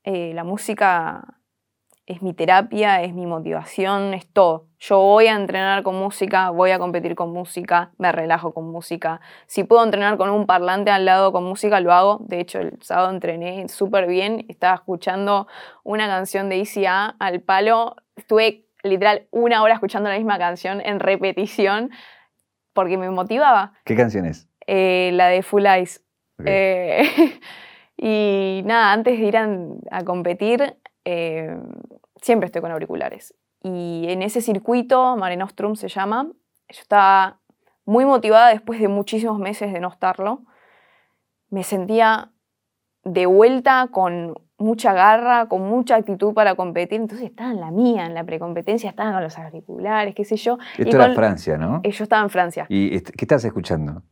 [0.04, 1.36] Eh, la música
[2.06, 4.68] es mi terapia, es mi motivación, es todo.
[4.78, 9.20] Yo voy a entrenar con música, voy a competir con música, me relajo con música.
[9.46, 12.18] Si puedo entrenar con un parlante al lado con música, lo hago.
[12.20, 15.48] De hecho, el sábado entrené súper bien, estaba escuchando
[15.82, 17.96] una canción de ICA al palo.
[18.14, 21.90] Estuve literal una hora escuchando la misma canción en repetición
[22.72, 23.72] porque me motivaba.
[23.84, 24.48] ¿Qué canción es?
[24.66, 26.04] Eh, la de Full Eyes.
[26.44, 27.02] Eh,
[27.96, 31.56] y nada, antes de ir a, competir, eh,
[32.20, 33.34] siempre estoy con auriculares.
[33.62, 36.28] Y en ese circuito, Mare Nostrum se llama,
[36.68, 37.40] yo estaba
[37.84, 40.42] muy motivada después de muchísimos meses de no estarlo.
[41.50, 42.32] Me sentía
[43.04, 47.00] de vuelta con mucha garra, con mucha actitud para competir.
[47.00, 50.58] Entonces estaba en la mía, en la precompetencia, estaba con los auriculares, qué sé yo.
[50.76, 51.82] Esto era Francia, ¿no?
[51.82, 52.66] Yo estaba en Francia.
[52.68, 54.02] ¿Y qué estás escuchando?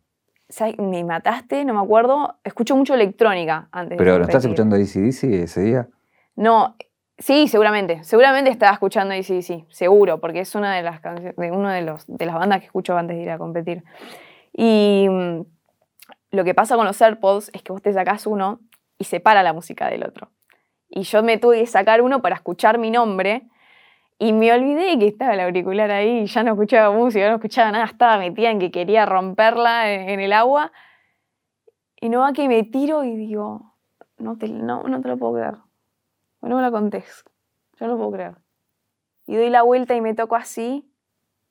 [0.78, 2.36] Me mataste, no me acuerdo.
[2.44, 3.98] Escucho mucho electrónica antes.
[3.98, 5.88] ¿Pero lo estás escuchando DC ese día?
[6.36, 6.76] No,
[7.18, 8.02] Sí, seguramente.
[8.02, 12.04] Seguramente estaba escuchando ACDC, seguro, porque es una de las canciones, de una de, los,
[12.06, 13.84] de las bandas que escucho antes de ir a competir.
[14.52, 15.40] Y mm,
[16.32, 18.60] lo que pasa con los AirPods es que vos te sacás uno
[18.98, 20.30] y separa la música del otro.
[20.88, 23.48] Y yo me tuve que sacar uno para escuchar mi nombre
[24.18, 27.84] y me olvidé que estaba el auricular ahí ya no escuchaba música, no escuchaba nada,
[27.84, 30.72] estaba metida en que quería romperla en, el agua.
[32.00, 33.74] Y no va que me tiro y digo,
[34.18, 35.54] no te, no, no te lo puedo creer
[36.48, 37.24] no me la contés.
[37.78, 38.36] Yo no puedo creer.
[39.26, 40.90] Y doy la vuelta y me toco así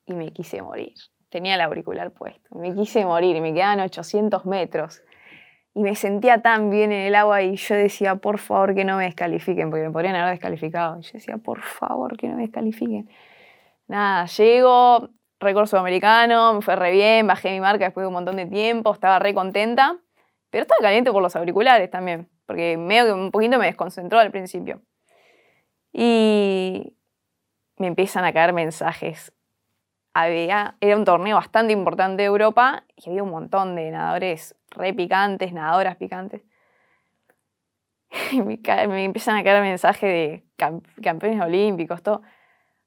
[0.05, 0.93] y me quise morir.
[1.29, 2.55] Tenía el auricular puesto.
[2.55, 5.01] Me quise morir me quedaban 800 metros.
[5.75, 8.97] Y me sentía tan bien en el agua y yo decía, por favor que no
[8.97, 11.01] me descalifiquen, porque me podrían haber descalificado.
[11.01, 13.09] Yo decía, por favor que no me descalifiquen.
[13.87, 15.09] Nada, llego,
[15.39, 18.93] récord sudamericano, me fue re bien, bajé mi marca después de un montón de tiempo,
[18.93, 19.97] estaba re contenta,
[20.51, 24.31] pero estaba caliente por los auriculares también porque medio que un poquito me desconcentró al
[24.31, 24.81] principio.
[25.91, 26.97] Y
[27.77, 29.33] me empiezan a caer mensajes.
[30.13, 34.93] Había, era un torneo bastante importante de Europa y había un montón de nadadores re
[34.93, 36.41] picantes, nadadoras picantes.
[38.31, 40.43] Y me, me empiezan a caer mensajes de
[41.01, 42.21] campeones olímpicos, todo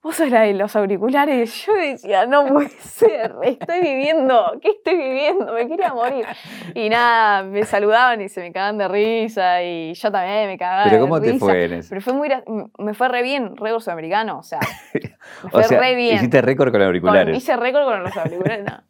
[0.07, 1.67] vos sos la de los auriculares.
[1.67, 5.53] Yo decía, no puede ser, estoy viviendo, ¿qué estoy viviendo?
[5.53, 6.25] Me quería morir.
[6.75, 10.85] Y nada, me saludaban y se me cagaban de risa y yo también me cagaba
[10.85, 11.89] ¿Pero cómo te fue en eso?
[11.89, 12.29] Pero fue muy,
[12.79, 14.61] me fue re bien, récord sudamericano, o sea,
[15.43, 16.15] me fue re bien.
[16.15, 17.37] Hiciste récord con los auriculares.
[17.37, 18.83] hice récord con los auriculares, no.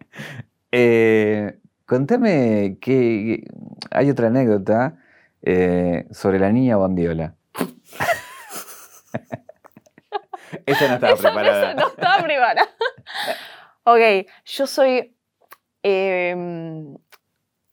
[0.72, 3.44] eh, contame que
[3.90, 4.96] hay otra anécdota
[5.42, 7.34] eh, sobre la niña Bondiola.
[10.66, 11.74] Esa no estaba preparada.
[11.74, 12.68] no estaba preparada.
[13.84, 15.14] ok, yo soy.
[15.82, 16.96] Em,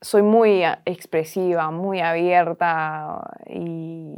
[0.02, 4.16] soy muy expresiva, muy abierta y.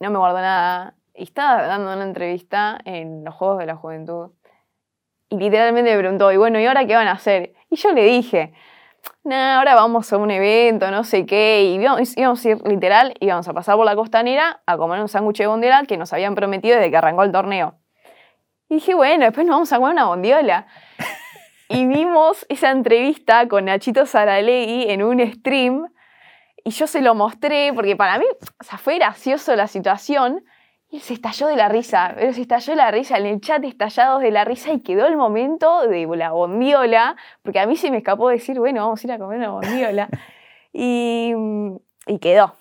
[0.00, 0.94] No me guardo nada.
[1.14, 4.30] Y estaba dando una entrevista en los Juegos de la Juventud.
[5.30, 7.54] Y literalmente me preguntó, y bueno, ¿y ahora qué van a hacer?
[7.70, 8.52] Y yo le dije,
[9.24, 13.48] nah, ahora vamos a un evento, no sé qué, y íbamos, a ir literal, íbamos
[13.48, 16.76] a pasar por la costanera a comer un sándwich de bondiola que nos habían prometido
[16.76, 17.74] desde que arrancó el torneo.
[18.68, 20.66] Y dije, bueno, después nos vamos a comer una bondiola.
[21.68, 25.88] y vimos esa entrevista con Nachito Saralegui en un stream,
[26.64, 28.24] y yo se lo mostré, porque para mí,
[28.58, 30.44] o sea, fue gracioso la situación,
[31.00, 34.20] se estalló de la risa, pero se estalló de la risa, en el chat estallados
[34.20, 37.98] de la risa y quedó el momento de la bondiola, porque a mí se me
[37.98, 40.08] escapó decir, bueno, vamos a ir a comer una bondiola.
[40.72, 41.32] y,
[42.06, 42.56] y quedó,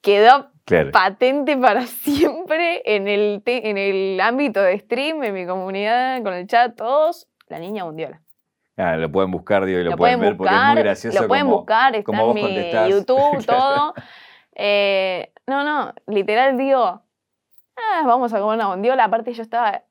[0.00, 0.50] quedó
[0.92, 6.46] patente para siempre en el, en el ámbito de stream, en mi comunidad, con el
[6.46, 8.20] chat, todos, la niña bondiola.
[8.76, 11.22] Ah, lo pueden buscar, digo, y lo, pueden ver porque es muy gracioso.
[11.22, 13.94] Lo pueden buscar, está en mi YouTube, todo.
[14.54, 17.02] Eh, no, no, literal digo,
[17.92, 19.04] Ah, vamos a comer una bondiola.
[19.04, 19.84] Aparte yo estaba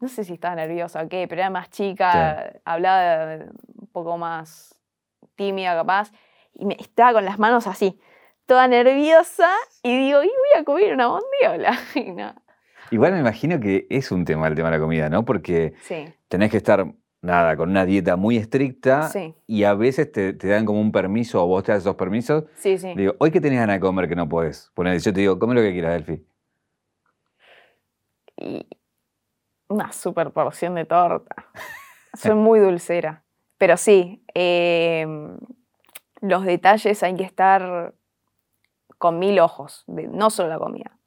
[0.00, 4.78] no sé si estaba nerviosa o qué, pero era más chica, hablaba un poco más
[5.36, 6.12] tímida capaz,
[6.52, 7.98] y me estaba con las manos así,
[8.46, 9.48] toda nerviosa,
[9.82, 11.78] y digo, y voy a comer una bondiola.
[12.90, 15.24] Igual me imagino que es un tema el tema de la comida, ¿no?
[15.24, 15.74] Porque
[16.28, 16.86] tenés que estar,
[17.20, 19.10] nada, con una dieta muy estricta
[19.46, 22.44] y a veces te, dan como un permiso o vos te das esos permisos.
[22.54, 22.94] Sí, sí.
[22.94, 24.70] Digo, hoy que tenés ganas de comer que no podés.
[24.74, 26.24] Poner, yo te digo, come lo que quieras, Delphi.
[28.36, 28.66] Y
[29.68, 31.34] una super porción de torta.
[32.14, 33.24] Soy muy dulcera.
[33.58, 35.38] Pero sí, em,
[36.20, 37.94] los detalles hay que estar
[38.98, 40.98] con mil ojos, no solo la comida.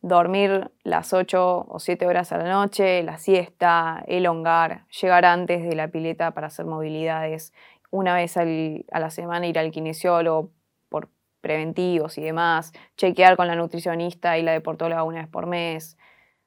[0.00, 5.74] Dormir las 8 o 7 horas a la noche, la siesta, elongar, llegar antes de
[5.74, 7.52] la pileta para hacer movilidades,
[7.90, 10.50] una vez a la semana ir al kinesiólogo
[10.88, 11.08] por
[11.40, 15.96] preventivos y demás, chequear con la nutricionista y la deportóloga una vez por mes.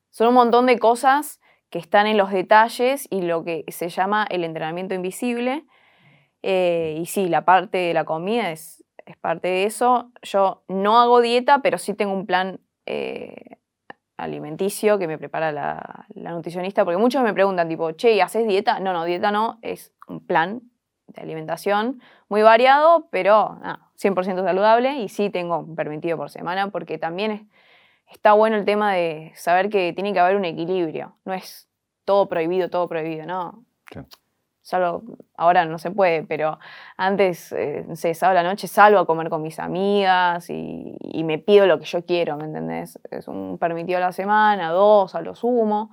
[0.10, 4.26] Son un montón de cosas que están en los detalles y lo que se llama
[4.30, 5.66] el entrenamiento invisible.
[6.42, 10.12] Eh, y sí, la parte de la comida es, es, parte de eso.
[10.22, 13.58] Yo no hago dieta, pero sí tengo un plan eh,
[14.20, 18.80] alimenticio que me prepara la, nutricionista, porque muchos me preguntan tipo, che, ¿haces dieta?
[18.80, 20.62] No, no, dieta no, es un plan
[21.08, 23.60] de alimentación muy variado, pero
[23.96, 27.42] 100% saludable y sí tengo permitido por semana, porque también es
[28.12, 31.16] está bueno el tema de saber que tiene que haber un equilibrio.
[31.26, 31.70] No es
[32.06, 33.64] todo prohibido, todo prohibido, ¿no?
[34.62, 35.04] Solo,
[35.36, 36.60] ahora no se puede, pero
[36.98, 40.96] antes, eh, no sé, sábado a la noche salgo a comer con mis amigas y,
[41.24, 43.00] me pido lo que yo quiero, ¿me entendés?
[43.12, 45.92] Es un permitido a la semana, dos a lo sumo.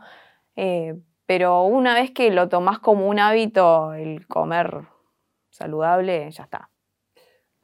[0.56, 0.94] Eh,
[1.26, 4.86] pero una vez que lo tomás como un hábito, el comer
[5.50, 6.70] saludable, ya está.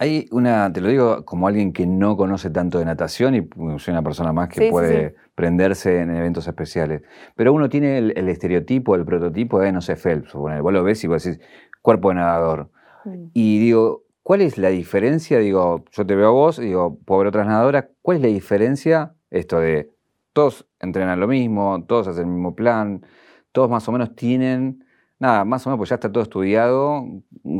[0.03, 3.93] Hay una, te lo digo como alguien que no conoce tanto de natación y soy
[3.93, 7.03] una persona más que puede prenderse en eventos especiales.
[7.37, 10.33] Pero uno tiene el, estereotipo, el prototipo de, no sé, Phelps.
[10.33, 11.41] Bueno, vos lo ves y vos decís,
[11.83, 12.69] cuerpo de nadador.
[13.05, 13.27] Mm.
[13.33, 15.39] Y digo, ¿cuál es la diferencia?
[15.39, 17.85] Digo, yo te veo a vos, digo, puedo ver otras nadadoras.
[18.03, 19.15] ¿Cuál es la diferencia?
[19.31, 19.89] Esto de
[20.33, 23.07] todos entrenan lo mismo, todos hacen el mismo plan,
[23.53, 24.85] todos más o menos tienen
[25.23, 27.05] nada, más o menos, pues ya está todo estudiado,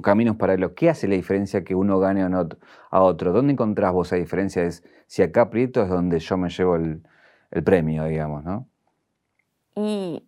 [0.03, 0.73] caminos paralelos.
[0.73, 2.49] ¿Qué hace la diferencia que uno gane o no
[2.91, 3.33] a otro?
[3.33, 4.65] ¿Dónde encontrás vos esa diferencia?
[4.65, 7.03] Es si acá Prieto es donde yo me llevo el,
[7.65, 8.67] premio, digamos, ¿no?
[9.77, 10.25] Y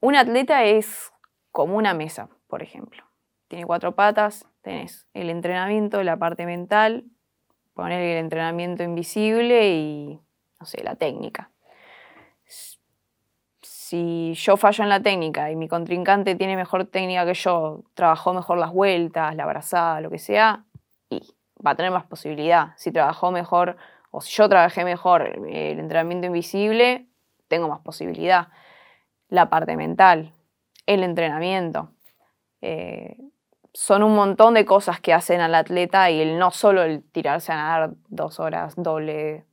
[0.00, 1.12] un atleta es
[1.52, 3.02] como una mesa, por ejemplo.
[3.48, 7.04] Tiene cuatro patas, tenés el entrenamiento, la parte mental,
[7.72, 10.20] poner el entrenamiento invisible y,
[10.60, 11.53] no sé, la técnica
[13.94, 18.34] si yo fallo en la técnica y mi contrincante tiene mejor técnica que yo, trabajó
[18.34, 20.64] mejor las vueltas, la abrazada, lo que sea,
[21.10, 21.20] y
[21.64, 22.72] va a tener más posibilidad.
[22.76, 23.76] Si trabajó mejor
[24.10, 27.06] o si yo trabajé mejor el entrenamiento invisible,
[27.46, 28.48] tengo más posibilidad.
[29.28, 30.32] La parte mental,
[30.86, 31.92] el entrenamiento.
[32.62, 33.16] Eh,
[33.72, 37.52] son un montón de cosas que hacen al atleta y el no solo el tirarse
[37.52, 39.44] a nadar dos horas doble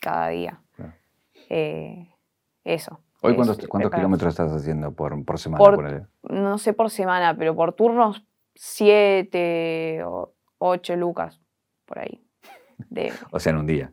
[0.00, 0.60] cada día.
[1.48, 2.08] Eh,
[2.64, 3.05] eso.
[3.22, 6.08] ¿Hoy cuántos, kilómetros estás haciendo por, por semana?
[6.22, 8.24] no sé por semana, pero por turnos,
[8.54, 11.40] siete o ocho lucas,
[11.86, 12.22] por ahí.
[13.30, 13.92] o sea, en un día.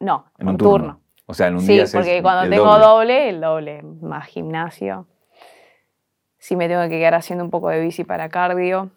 [0.00, 1.00] No, en un turno.
[1.26, 1.86] O sea, en un sí, día.
[1.86, 3.30] Sí, porque cuando tengo doble.
[3.30, 5.06] el doble, más gimnasio.
[6.38, 8.90] Si me tengo que quedar haciendo un poco de bici para cardio.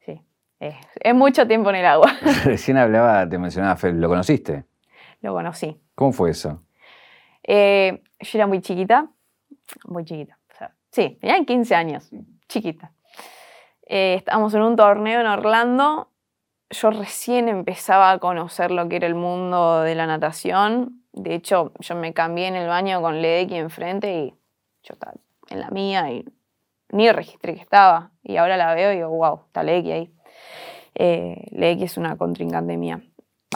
[0.00, 0.22] Sí,
[0.60, 2.12] es, mucho tiempo en el agua.
[2.44, 4.66] Recién hablaba, te mencionaba Fel, ¿lo conociste?
[5.20, 5.80] Lo conocí.
[5.94, 6.62] ¿Cómo fue eso?
[7.50, 9.08] Eh, yo era muy chiquita,
[9.86, 10.38] muy chiquita.
[10.50, 12.10] O sea, sí, tenía 15 años,
[12.46, 12.92] chiquita.
[13.86, 16.10] Eh, estábamos en un torneo en Orlando.
[16.68, 21.02] Yo recién empezaba a conocer lo que era el mundo de la natación.
[21.12, 24.30] De hecho, yo me cambié en el baño con Ledecky enfrente y
[24.82, 25.14] yo estaba
[25.48, 26.26] en la mía y
[26.90, 28.10] ni registré que estaba.
[28.22, 30.14] Y ahora la veo y digo, wow, está Ledecky ahí.
[30.94, 31.46] Eh,
[31.82, 33.00] es una contrincante mía.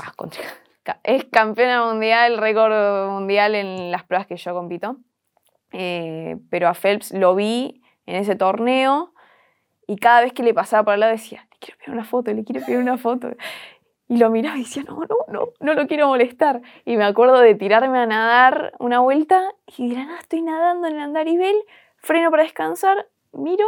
[0.03, 0.62] Ah, contrincante
[1.05, 4.97] es campeona mundial, récord mundial en las pruebas que yo compito.
[5.73, 9.15] Eh, pero a Phelps lo vi en ese torneo
[9.87, 12.33] y cada vez que le pasaba por al lado decía, le quiero pedir una foto,
[12.33, 13.31] le quiero pedir una foto.
[14.09, 16.61] Y lo miraba y decía, no, no, no, no lo quiero molestar.
[16.85, 21.01] Y me acuerdo de tirarme a nadar una vuelta y de estoy nadando en el
[21.01, 21.57] andarivel,
[21.97, 23.67] freno para descansar, miro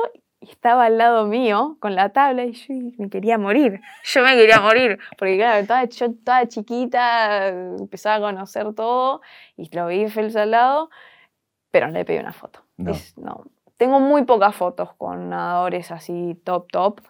[0.51, 3.81] estaba al lado mío con la tabla y yo me quería morir.
[4.05, 4.99] Yo me quería morir.
[5.19, 9.21] Porque claro, yo estaba chiquita, empezaba a conocer todo
[9.57, 10.91] y lo vi Fels al lado,
[11.71, 12.61] pero no le pedí una foto.
[12.77, 13.45] No.
[13.77, 17.01] Tengo muy pocas fotos con nadadores así top, top.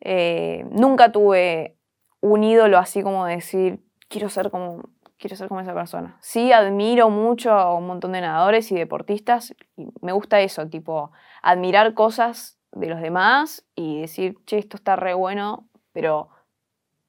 [0.00, 1.76] Eh, nunca tuve
[2.20, 4.82] un ídolo así como decir, quiero ser como,
[5.18, 6.16] quiero ser como esa persona.
[6.20, 9.54] Sí, admiro mucho a un montón de nadadores y deportistas.
[9.76, 14.96] Y me gusta eso, tipo, admirar cosas de los demás y decir, che, esto está
[14.96, 16.28] re bueno, pero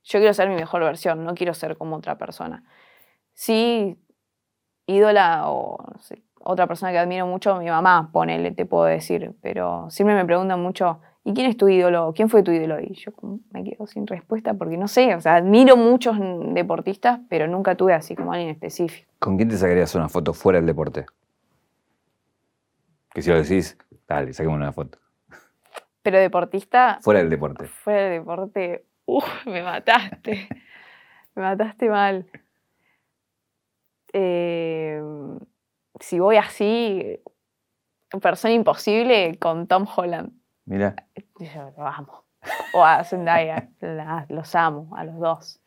[0.04, 2.64] yo quiero ser mi mejor versión, no quiero ser como otra persona.
[3.34, 3.98] Sí,
[4.88, 5.78] ídola o
[6.44, 10.60] otra persona que admiro mucho, mi mamá, ponele, te puedo decir, pero siempre me preguntan
[10.62, 12.14] mucho, ¿y quién es tu ídolo?
[12.16, 12.80] ¿Quién fue tu ídolo?
[12.80, 13.12] Y yo
[13.52, 16.18] me quedo sin respuesta porque no sé, o sea, admiro muchos
[16.54, 19.12] deportistas, pero nunca tuve así como alguien específico.
[19.20, 21.06] ¿Con quién te sacarías una foto fuera del deporte?
[23.14, 25.01] Que si lo decís, dale, saquemos una foto.
[26.02, 27.00] Pero deportista.
[27.02, 27.66] Fuera del deporte.
[27.66, 28.86] Fuera del deporte.
[29.06, 30.48] Uf, me mataste.
[31.36, 32.26] me mataste mal.
[34.14, 35.02] Eh,
[36.00, 37.20] si voy así,
[38.22, 40.32] persona imposible con Tom Holland.
[40.66, 40.96] Mira.
[41.40, 42.26] Yo lo amo.
[42.74, 43.70] O a Zendaya,
[44.30, 45.62] los amo, a los dos.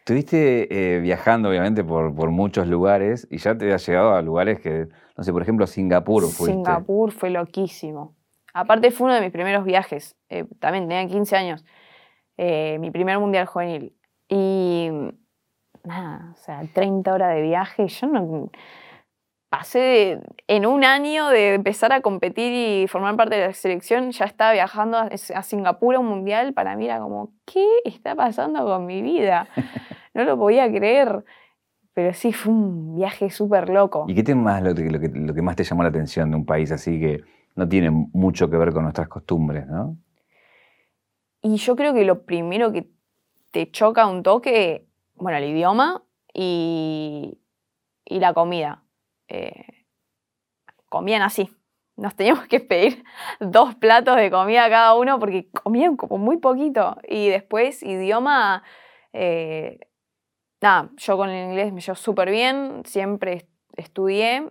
[0.00, 4.60] Estuviste eh, viajando, obviamente, por, por, muchos lugares y ya te has llegado a lugares
[4.60, 6.54] que, no sé, por ejemplo, Singapur fuiste.
[6.54, 8.17] Singapur fue loquísimo.
[8.54, 11.64] Aparte fue uno de mis primeros viajes, eh, también tenía 15 años,
[12.36, 13.94] eh, mi primer mundial juvenil.
[14.28, 14.90] Y
[15.84, 18.50] nada, o sea, 30 horas de viaje, yo no...
[19.50, 24.26] Pasé en un año de empezar a competir y formar parte de la selección, ya
[24.26, 28.64] estaba viajando a, a Singapur a un mundial, para mí era como, ¿qué está pasando
[28.64, 29.48] con mi vida?
[30.14, 31.24] No lo podía creer.
[31.94, 34.04] Pero sí, fue un viaje súper loco.
[34.08, 36.98] ¿Y qué más, lo, lo que más te llamó la atención de un país así
[36.98, 37.22] que
[37.58, 39.96] no tiene mucho que ver con nuestras costumbres, ¿no?
[41.42, 42.88] Y yo creo que lo primero que
[43.50, 47.40] te choca un toque, bueno, el idioma y,
[48.04, 48.84] y la comida.
[49.26, 49.86] Eh,
[50.88, 51.50] comían así.
[51.96, 53.02] Nos teníamos que pedir
[53.40, 56.96] dos platos de comida cada uno porque comían como muy poquito.
[57.08, 58.62] Y después, idioma.
[59.12, 59.80] Eh,
[60.60, 64.48] nada, yo con el inglés me llevo súper bien, siempre estudié,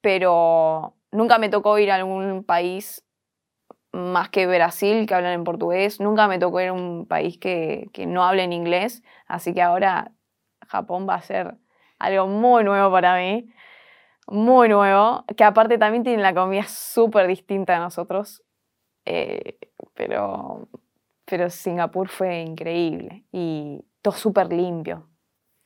[0.00, 3.04] pero nunca me tocó ir a algún país
[3.92, 6.00] más que Brasil, que hablan en portugués.
[6.00, 9.02] Nunca me tocó ir a un país que, no hable en inglés.
[9.26, 10.12] Así que ahora
[10.66, 11.56] Japón va a ser
[11.98, 13.46] algo muy nuevo para mí.
[14.26, 15.24] Muy nuevo.
[15.36, 18.42] Que aparte también tienen la comida súper distinta a nosotros.
[19.04, 19.58] Eh,
[19.94, 20.68] pero,
[21.26, 23.24] pero Singapur fue increíble.
[23.30, 25.06] Y todo súper limpio.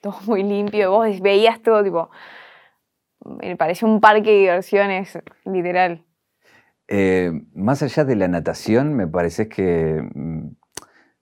[0.00, 0.90] Todo muy limpio.
[0.90, 2.10] Vos veías todo tipo
[3.42, 6.04] me parece un parque de diversiones, literal.
[6.88, 10.02] Eh, más allá de la natación, me parece que.
[10.14, 10.48] Mm,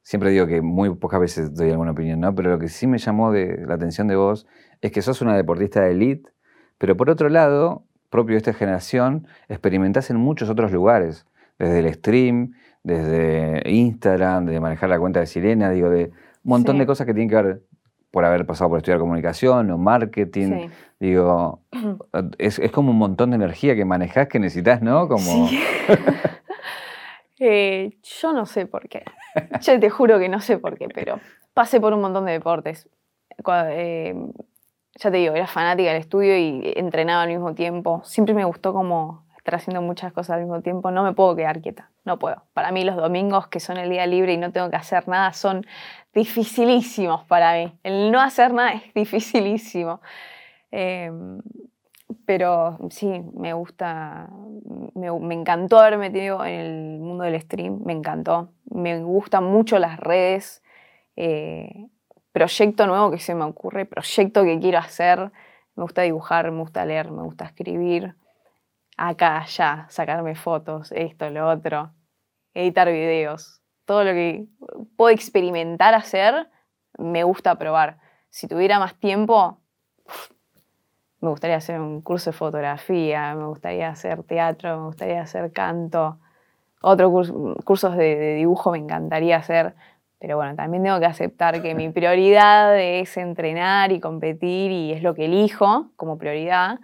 [0.03, 2.35] siempre digo que muy pocas veces doy alguna opinión, ¿no?
[2.35, 4.47] Pero lo que sí me llamó de la atención de vos
[4.83, 6.31] es que sos una deportista de elite,
[6.77, 11.27] pero por otro lado, propio de esta generación, experimentás en muchos otros lugares.
[11.59, 16.07] Desde el stream, desde Instagram, de manejar la cuenta de Sirena, digo, de
[16.45, 17.63] un montón de cosas que tienen que ver
[18.15, 20.69] por haber pasado por estudiar comunicación o marketing.
[21.01, 21.63] Digo,
[22.39, 25.09] es, como un montón de energía que manejas que necesitas, ¿no?
[25.09, 25.49] Como...
[27.41, 29.03] Eh, yo no sé por qué.
[29.61, 31.19] Yo te juro que no sé por qué, pero
[31.53, 32.89] pasé por un montón de deportes.
[33.71, 34.15] Eh,
[34.95, 38.01] ya te digo, era fanática del estudio y entrenaba al mismo tiempo.
[38.05, 40.93] Siempre me gustó como estar haciendo muchas cosas al mismo tiempo.
[40.93, 42.45] No me puedo quedar quieta, no puedo.
[42.55, 45.33] Para mí los domingos, que son el día libre y no tengo que hacer nada,
[45.33, 45.67] son
[46.15, 47.79] dificilísimos para mí.
[47.83, 50.01] El no hacer nada es dificilísimo.
[50.71, 51.41] Em,
[52.27, 54.29] pero sí, me gusta,
[54.95, 58.51] me, encantó haber metido en el mundo del stream, me encantó.
[58.67, 60.63] Me gustan mucho las redes,
[61.17, 61.89] eh,
[62.33, 65.33] proyecto nuevo que se me ocurre, proyecto que quiero hacer.
[65.77, 68.15] Me gusta dibujar, me gusta leer, me gusta escribir.
[68.97, 71.93] Acá, allá, sacarme fotos, esto, lo otro,
[72.55, 74.47] editar videos todo lo que
[74.97, 76.49] puedo experimentar hacer,
[76.99, 77.99] me gusta probar.
[78.31, 79.59] Si tuviera más tiempo,
[81.21, 86.19] me gustaría hacer un curso de fotografía, me gustaría hacer teatro, me gustaría hacer canto,
[86.83, 87.33] otros
[87.65, 89.75] cursos de, dibujo me encantaría hacer,
[90.19, 95.03] pero bueno, también tengo que aceptar que mi prioridad es entrenar y competir y es
[95.03, 96.81] lo que elijo como prioridad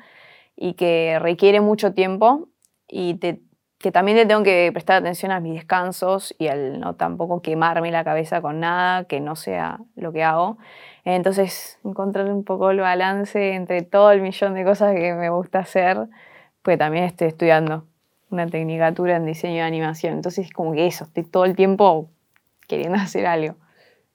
[0.56, 2.48] y que requiere mucho tiempo
[2.88, 3.42] y te,
[3.80, 7.90] que también le tengo que prestar atención a mis descansos y al no tampoco quemarme
[7.90, 10.58] la cabeza con nada que no sea lo que hago.
[11.06, 15.60] Entonces, encontrar un poco el balance entre todo el millón de cosas que me gusta
[15.60, 16.08] hacer,
[16.60, 17.86] pues también estoy estudiando
[18.28, 20.12] una tecnicatura en diseño de animación.
[20.12, 22.10] Entonces, como que eso, estoy todo el tiempo
[22.68, 23.56] queriendo hacer algo.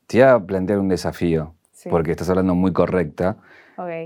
[0.05, 1.55] Te voy a plantear un desafío,
[1.89, 3.37] porque estás hablando muy correcta.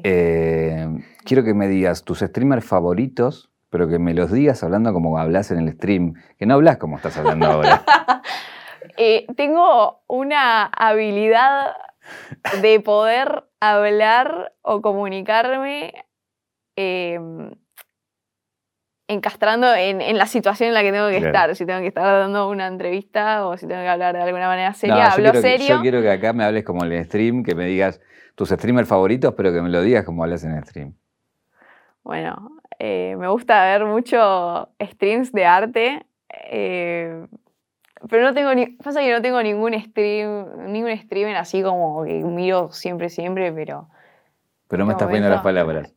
[0.04, 0.88] Eh,
[1.26, 5.52] quiero que me digas tus streamers favoritos pero que me los digas hablando como hablas
[5.52, 7.84] en el stream, que no hablas como estás hablando ahora.
[9.02, 11.74] Eh, tengo una habilidad
[12.62, 15.94] de poder hablar o comunicarme
[16.76, 17.52] em,
[19.08, 21.56] encastrando en, la situación en la que tengo que estar.
[21.56, 24.74] Si tengo que estar dando una entrevista o si tengo que hablar de alguna manera
[24.74, 25.68] seria, hablo serio.
[25.68, 28.02] yo quiero que acá me hables como en el stream, que me digas
[28.36, 30.94] tus streamers favoritos, pero que me lo digas como hablas en el stream.
[32.04, 36.06] Bueno, eh, me gusta ver mucho streams de arte.
[36.50, 37.28] Eh,
[38.10, 38.68] pero no tengo ni.
[38.68, 43.90] Pasa que no tengo ningún stream, ningún streamer así como que miro siempre, siempre, pero.
[44.70, 45.94] Pero me estás poniendo las palabras.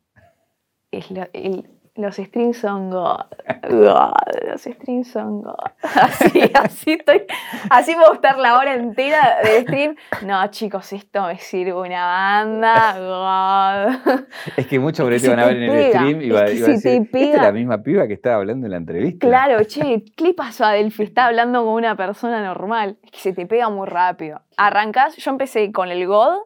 [0.91, 3.25] Es el, los streams son God.
[3.69, 4.13] God.
[4.47, 5.53] Los streams son God.
[5.83, 7.23] Así, así estoy.
[7.69, 9.95] Así puedo estar la hora entera de stream.
[10.25, 12.95] No, chicos, esto me sirve una banda.
[12.97, 14.25] God.
[14.57, 16.69] Es que muchos por te van a ver en el stream y va, a decir,
[16.69, 19.27] ¿esta es la misma piba que estaba hablando en la entrevista?
[19.27, 21.03] Claro, che, ¿qué pasó a Delphi?
[21.03, 22.97] Está hablando con una persona normal.
[23.03, 24.41] Es que se te pega muy rápido.
[24.57, 26.39] Arrancás, yo empecé con el God,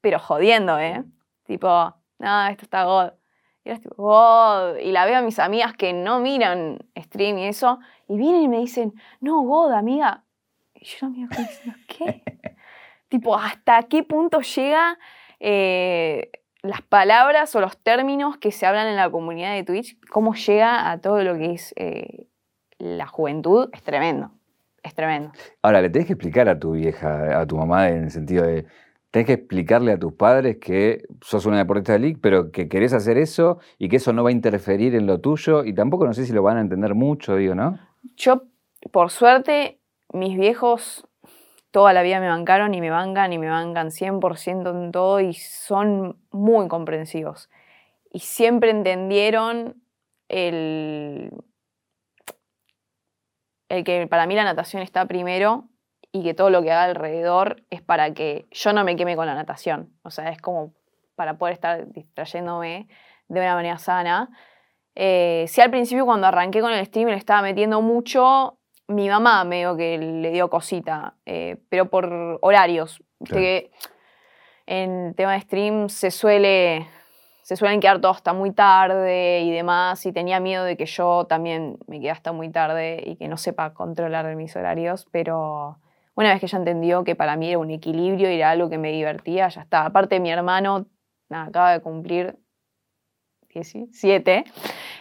[0.00, 1.02] pero jodiendo, ¿eh?
[1.44, 3.12] Tipo, no, esto está God
[3.64, 4.78] y era tipo, God.
[4.78, 8.48] Y la veo a mis amigas que no miran stream y eso, y vienen y
[8.48, 10.24] me dicen, no, God, amiga.
[10.74, 12.22] Y yo me miro diciendo, ¿qué?
[13.08, 14.98] tipo, ¿hasta qué punto llega
[15.38, 16.30] eh,
[16.62, 19.98] las palabras o los términos que se hablan en la comunidad de Twitch?
[20.10, 22.26] ¿Cómo llega a todo lo que es eh,
[22.78, 23.68] la juventud?
[23.72, 24.32] Es tremendo.
[24.82, 25.30] Es tremendo.
[25.62, 28.66] Ahora, le tenés que explicar a tu vieja, a tu mamá, en el sentido de
[29.12, 32.94] tenés que explicarle a tus padres que sos una deportista de league, pero que querés
[32.94, 36.14] hacer eso y que eso no va a interferir en lo tuyo y tampoco no
[36.14, 37.78] sé si lo van a entender mucho, digo, ¿no?
[38.16, 38.44] Yo,
[38.90, 39.80] por suerte,
[40.14, 41.06] mis viejos
[41.70, 45.34] toda la vida me bancaron y me bancan y me bancan 100% en todo y
[45.34, 47.50] son muy comprensivos.
[48.10, 49.82] Y siempre entendieron
[50.28, 51.30] el,
[53.68, 55.68] el que para mí la natación está primero
[56.12, 59.26] y que todo lo que haga alrededor es para que yo no me queme con
[59.26, 59.90] la natación.
[60.02, 60.74] O sea, es como
[61.16, 62.88] para poder estar distrayéndome
[63.28, 64.30] de una manera sana.
[64.94, 68.58] Eh, si al principio cuando arranqué con el stream le estaba metiendo mucho,
[68.88, 73.02] mi mamá medio que le dio cosita, eh, pero por horarios.
[73.24, 73.70] Que
[74.66, 76.86] en tema de stream se suele
[77.42, 81.26] se suelen quedar todos hasta muy tarde y demás, y tenía miedo de que yo
[81.28, 85.78] también me quede hasta muy tarde y que no sepa controlar mis horarios, pero
[86.14, 88.78] una vez que ella entendió que para mí era un equilibrio y era algo que
[88.78, 89.86] me divertía, ya está.
[89.86, 90.86] Aparte, mi hermano
[91.30, 92.36] acaba de cumplir
[93.54, 94.44] 17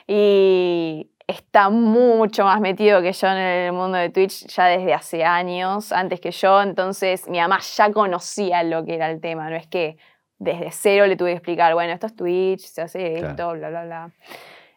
[0.08, 5.24] y está mucho más metido que yo en el mundo de Twitch ya desde hace
[5.24, 6.62] años, antes que yo.
[6.62, 9.98] Entonces, mi mamá ya conocía lo que era el tema, no es que
[10.38, 13.86] desde cero le tuve que explicar, bueno, esto es Twitch, se hace esto, bla, bla,
[13.86, 14.12] bla.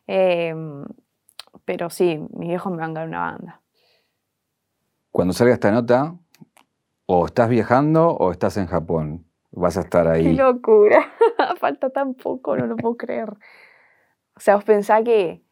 [0.06, 0.84] Em,
[1.64, 3.60] pero sí, mis viejos me van a dar una banda.
[5.10, 6.14] Cuando salga esta nota,
[7.06, 9.26] o estás viajando o estás en Japón.
[9.50, 10.24] Vas a estar ahí.
[10.24, 11.12] ¡Qué locura!
[11.58, 13.30] Falta tan poco, no lo puedo creer.
[14.36, 15.42] O sea, os pensá que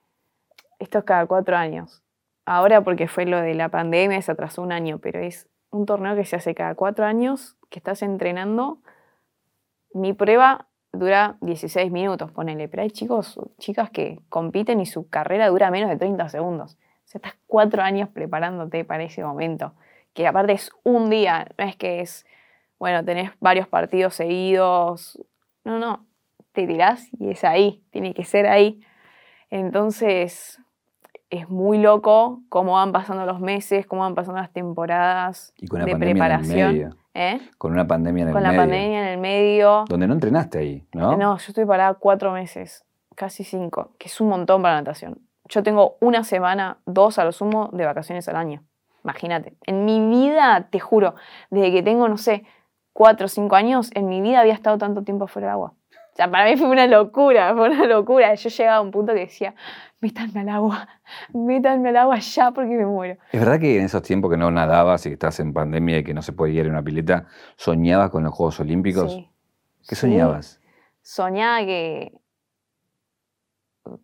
[0.79, 2.03] esto es cada cuatro años.
[2.45, 6.17] Ahora porque fue lo de la pandemia, se atrasó un año, pero es un torneo
[6.17, 8.79] que se hace cada cuatro años, que estás entrenando.
[9.95, 15.49] Mi prueba dura 16 minutos, ponele, pero hay chicos, chicas que compiten y su carrera
[15.49, 16.75] dura menos de 30 segundos.
[17.05, 19.75] O sea, estás cuatro años preparándote para ese momento
[20.15, 22.27] que aparte es un día, no es que es,
[22.79, 25.19] bueno, tenés varios partidos seguidos,
[25.65, 26.07] no, no,
[26.53, 28.81] te tirás y es ahí, tiene que ser ahí.
[29.51, 30.61] Entonces,
[31.31, 36.97] es muy loco cómo van pasando los meses, cómo van pasando las temporadas de preparación.
[37.15, 37.41] ¿Eh?
[37.59, 38.47] Con una pandemia en el medio.
[38.47, 39.85] Con la pandemia en el medio.
[39.89, 41.17] Donde no entrenaste ahí, ¿no?
[41.17, 42.85] No, yo estoy parada cuatro meses,
[43.15, 45.21] casi cinco, que es un montón para natación.
[45.47, 48.63] Yo tengo una semana, dos a lo sumo, de vacaciones al año.
[49.05, 49.55] Imagínate.
[49.67, 51.15] En mi vida, te juro,
[51.51, 52.45] desde que tengo, no sé,
[52.93, 55.75] cuatro o cinco años, en mi vida había estado tanto tiempo fuera del agua.
[56.13, 58.35] O sea, para mí fue una locura, fue una locura.
[58.35, 59.55] Yo llegaba a un punto que decía,
[60.01, 60.89] métanme al agua,
[61.33, 63.17] métanme al agua ya porque me muero.
[63.33, 66.05] ¿Es verdad que en esos tiempos que no nadabas y que estás en pandemia y
[66.05, 67.27] que no se podía ir a una pileta,
[67.57, 69.13] soñabas con los Juegos Olímpicos?
[69.13, 69.29] Sí.
[69.89, 70.61] ¿Qué soñabas?
[71.01, 72.13] Soñaba que,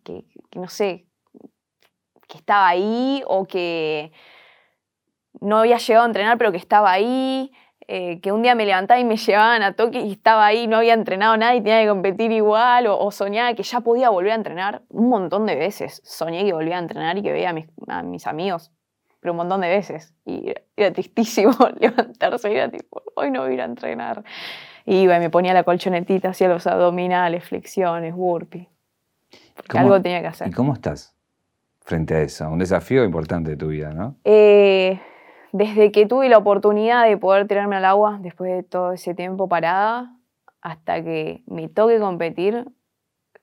[0.03, 0.25] que,
[0.55, 1.05] no sé,
[2.27, 4.11] que estaba ahí o que
[5.41, 7.51] no había llegado a entrenar, pero que estaba ahí,
[7.91, 10.77] eh, que un día me levantaba y me llevaban a Tokio y estaba ahí, no
[10.77, 14.35] había entrenado nada y tenía que competir igual, o, soñaba que ya podía volver a
[14.35, 15.99] entrenar un montón de veces.
[16.05, 17.49] Soñé que volvía a entrenar y que veía
[17.87, 18.71] a mis, amigos,
[19.19, 20.13] pero un montón de veces.
[20.23, 24.23] Y era tristísimo levantarse y era tipo, hoy no voy a ir a entrenar.
[24.85, 28.69] Y iba y me ponía la colchonetita, hacía los abdominales, flexiones, burpee.
[29.55, 30.47] Porque algo tenía que hacer.
[30.47, 31.15] ¿Y cómo estás
[31.81, 32.47] frente a eso?
[32.49, 34.15] Un desafío importante de tu vida, ¿no?
[34.23, 34.99] Eh,
[35.59, 39.49] desde que tuve la oportunidad de poder tirarme al agua después de todo ese tiempo
[39.49, 40.15] parada,
[40.61, 42.65] hasta que me toque competir,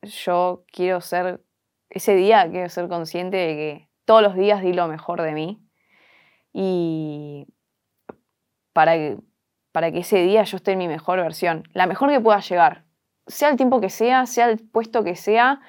[0.01, 1.43] yo quiero ser,
[1.91, 5.63] ese día quiero ser consciente de que todos los días di lo mejor de mí.
[6.55, 7.49] Y
[8.73, 9.19] para que,
[9.71, 12.87] para que ese día yo esté en mi mejor versión, la mejor que pueda llegar,
[13.27, 15.61] sea el tiempo que sea, sea el puesto que sea,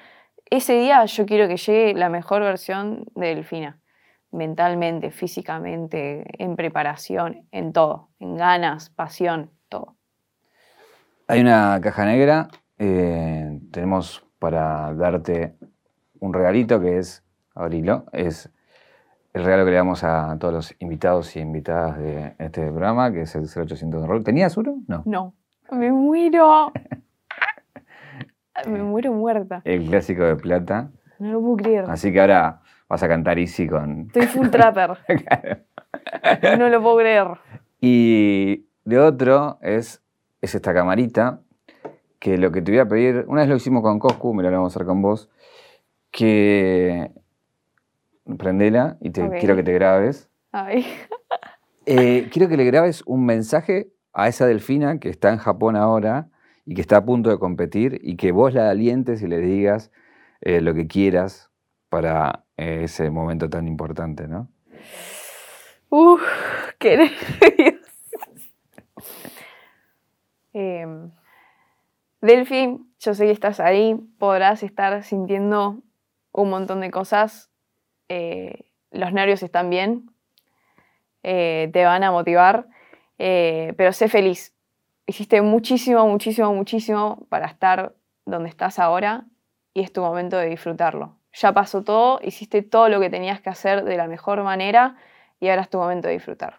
[0.48, 3.82] ese día yo quiero que llegue la mejor versión de Delfina,
[4.30, 9.96] mentalmente, físicamente, en preparación, en todo, en ganas, pasión, todo.
[11.26, 12.48] Hay una caja negra,
[12.78, 15.54] eh, tenemos para darte
[16.20, 17.24] un regalito que es,
[17.54, 18.50] abrilo, es
[19.34, 23.22] el regalo que le damos a todos los invitados y invitadas de este programa, que
[23.22, 24.24] es el 0800 de rol.
[24.24, 24.82] ¿Tenías uno?
[24.86, 25.02] No.
[25.04, 25.34] No.
[25.70, 26.72] Me muero.
[28.66, 29.60] Me muero muerta.
[29.64, 30.90] El clásico de plata.
[31.18, 31.84] No lo puedo creer.
[31.88, 34.06] Así que ahora vas a cantar Easy con.
[34.06, 34.98] Estoy full trapper.
[36.58, 37.28] No lo puedo creer.
[37.80, 40.02] Y de otro es,
[40.40, 41.40] es esta camarita,
[42.18, 44.56] que lo que te voy a pedir, una vez lo hicimos con Coscu, mira, lo
[44.56, 45.30] vamos a hacer con vos,
[46.10, 47.10] que
[48.38, 50.28] prendela y te, quiero que te grabes.
[50.52, 50.86] Ay.
[51.90, 56.28] Eh, quiero que le grabes un mensaje a esa delfina que está en Japón ahora
[56.66, 59.90] y que está a punto de competir y que vos la alientes y le digas
[60.42, 61.50] eh, lo que quieras
[61.88, 64.48] para ese momento tan importante, ¿no?
[65.88, 66.22] Uf,
[66.78, 66.96] qué
[67.56, 67.80] nervios.
[70.52, 71.10] Em,
[72.20, 75.82] Delphi, yo sé que estás ahí, podrás estar sintiendo
[76.32, 77.50] un montón de cosas.
[78.08, 80.10] Eh, los nervios están bien,
[81.22, 82.68] te van a motivar,
[83.16, 84.54] pero sé feliz,
[85.06, 87.94] hiciste muchísimo, muchísimo, muchísimo para estar
[88.24, 89.26] donde estás ahora
[89.74, 91.17] y es tu momento de disfrutarlo.
[91.40, 94.96] Ya pasó todo, hiciste todo lo que tenías que hacer de la mejor manera
[95.38, 96.58] y ahora es tu momento de disfrutar.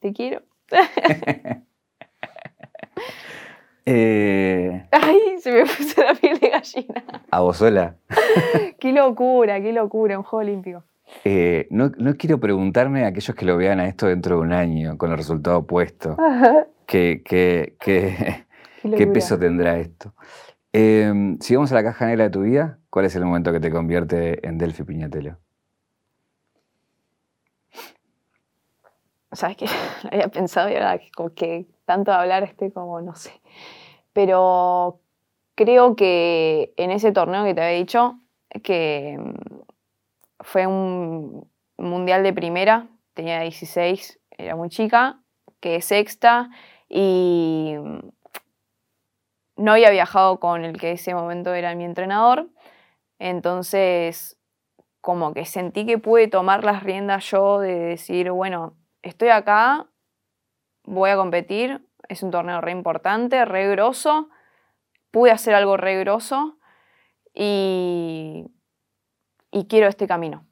[0.00, 0.42] Te quiero.
[3.86, 7.02] Eh, Ay, se me puso la piel de gallina.
[7.30, 7.96] ¿A vos sola?
[8.78, 10.84] qué locura, qué locura, un juego olímpico.
[11.24, 14.96] Eh, no, quiero preguntarme a aquellos que lo vean a esto dentro de un año,
[14.96, 16.16] con el resultado opuesto.
[16.86, 17.74] ¿Qué, qué,
[19.12, 20.14] peso tendrá esto?
[20.72, 23.60] Eh, si vamos a la caja negra de tu vida, ¿cuál es el momento que
[23.60, 25.36] te convierte en Delphi Piñatelo?
[29.32, 29.66] Sabes que
[30.04, 31.00] lo había pensado y ahora
[31.34, 33.32] que tanto hablar esté como, no sé.
[34.12, 35.00] Pero
[35.56, 38.18] creo que en ese torneo que te había dicho,
[38.62, 39.34] que mm,
[40.40, 41.48] fue un
[41.78, 45.20] mundial de primera, tenía 16, era muy chica,
[45.60, 46.50] que sexta
[46.88, 47.74] y
[49.60, 52.48] no había viajado con el que ese momento era mi entrenador,
[53.18, 54.38] entonces
[55.02, 59.86] como que sentí que pude tomar las riendas yo de decir, bueno, estoy acá,
[60.84, 64.30] voy a competir, es un torneo re importante, re grosso,
[65.10, 66.58] pude hacer algo re grosso
[67.34, 68.46] y,
[69.50, 70.46] y quiero este camino.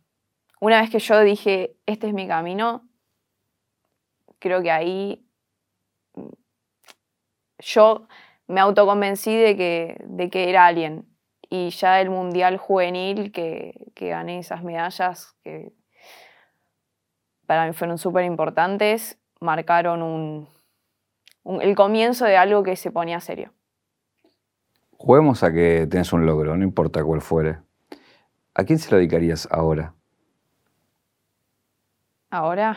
[0.61, 2.87] Una vez que yo dije, este es mi camino,
[4.39, 5.27] creo que ahí
[7.59, 8.07] yo
[8.49, 11.07] me autoconvencí de que, de que era alguien.
[11.51, 15.73] Y ya el Mundial Juvenil, que, que gané esas medallas, que
[17.47, 20.49] para mí fueron súper importantes, marcaron un,
[21.61, 23.53] el comienzo de algo que se ponía serio.
[24.99, 27.59] Juguemos a que tenés un logro, no importa cuál fuere.
[28.55, 29.95] ¿A quién se lo dedicarías ahora?
[32.31, 32.77] Ahora,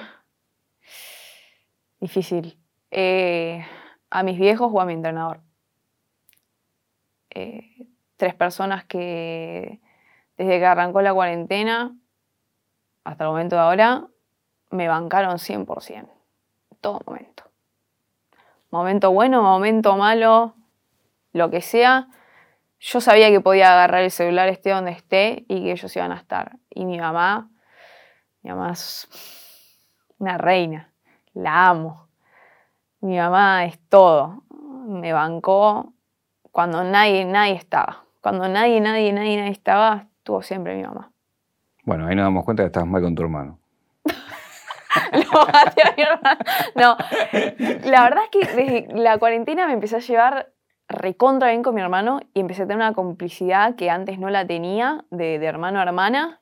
[2.00, 2.58] difícil.
[2.92, 3.66] Eh,
[4.10, 5.42] a mis viejos o a mi entrenador.
[7.34, 9.80] Eh, tres personas que
[10.38, 11.96] desde que arrancó la cuarentena
[13.04, 14.08] hasta el momento de ahora
[14.70, 16.10] me bancaron 100%,
[16.82, 17.44] todo momento.
[18.70, 20.56] Momento bueno, momento malo,
[21.34, 22.08] lo que sea.
[22.80, 26.16] Yo sabía que podía agarrar el celular, esté donde esté, y que ellos iban a
[26.16, 26.58] estar.
[26.70, 27.50] Y mi mamá,
[28.42, 29.08] mi mamá es
[30.20, 30.94] una reina,
[31.34, 32.08] la amo.
[33.02, 34.44] Mi mamá es todo.
[34.50, 35.94] Me bancó
[36.52, 38.06] cuando nadie, nadie estaba.
[38.22, 41.12] Cuando nadie, nadie, nadie, nadie estaba, estuvo siempre mi mamá.
[41.84, 43.60] Bueno, ahí nos damos cuenta que estás mal con tu hermano.
[46.76, 46.98] no,
[47.86, 50.52] la verdad es que desde la cuarentena me empecé a llevar
[50.88, 54.46] recontra bien con mi hermano y empecé a tener una complicidad que antes no la
[54.46, 56.42] tenía de, hermano a hermana.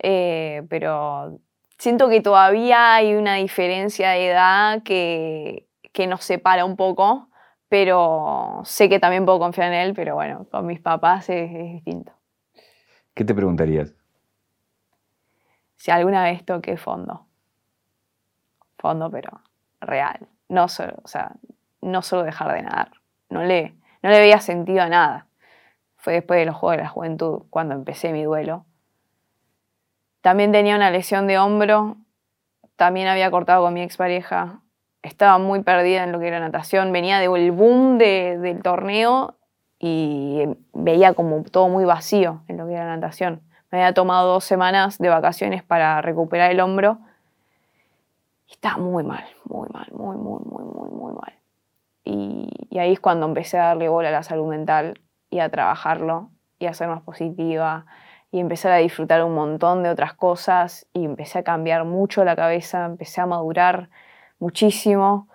[0.00, 1.38] Eh, pero
[1.78, 7.27] siento que todavía hay una diferencia de edad que, que nos separa un poco,
[7.68, 12.12] pero sé que también puedo confiar en él, pero bueno, con mis papás es, distinto.
[13.14, 13.94] ¿Qué te preguntarías?
[15.76, 17.26] Si alguna vez toqué fondo.
[18.78, 19.42] fondo, pero
[19.80, 20.28] real.
[20.48, 21.32] No solo, o sea,
[21.82, 22.92] no solo dejar de nadar.
[23.28, 25.26] No le, no le veía sentido a nada.
[25.96, 28.64] Fue después de los Juegos de la Juventud cuando empecé mi duelo.
[30.22, 31.96] También tenía una lesión de hombro,
[32.76, 34.62] también había cortado con mi expareja,
[35.02, 39.34] estaba muy perdida en lo que era natación, venía del boom del torneo
[39.78, 43.42] y veía como todo muy vacío en lo que era natación.
[43.70, 46.98] Me había tomado dos semanas de vacaciones para recuperar el hombro
[48.48, 51.34] y estaba muy mal, muy mal, muy, muy, muy, muy, muy mal.
[52.04, 55.50] Y, y ahí es cuando empecé a darle bola a la salud mental y a
[55.50, 57.86] trabajarlo y a ser más positiva
[58.30, 62.36] y empezar a disfrutar un montón de otras cosas y empecé a cambiar mucho la
[62.36, 63.90] cabeza, empecé a madurar
[64.38, 65.28] muchísimo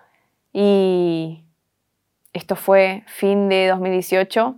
[0.52, 1.44] y
[2.32, 4.56] esto fue fin de 2018.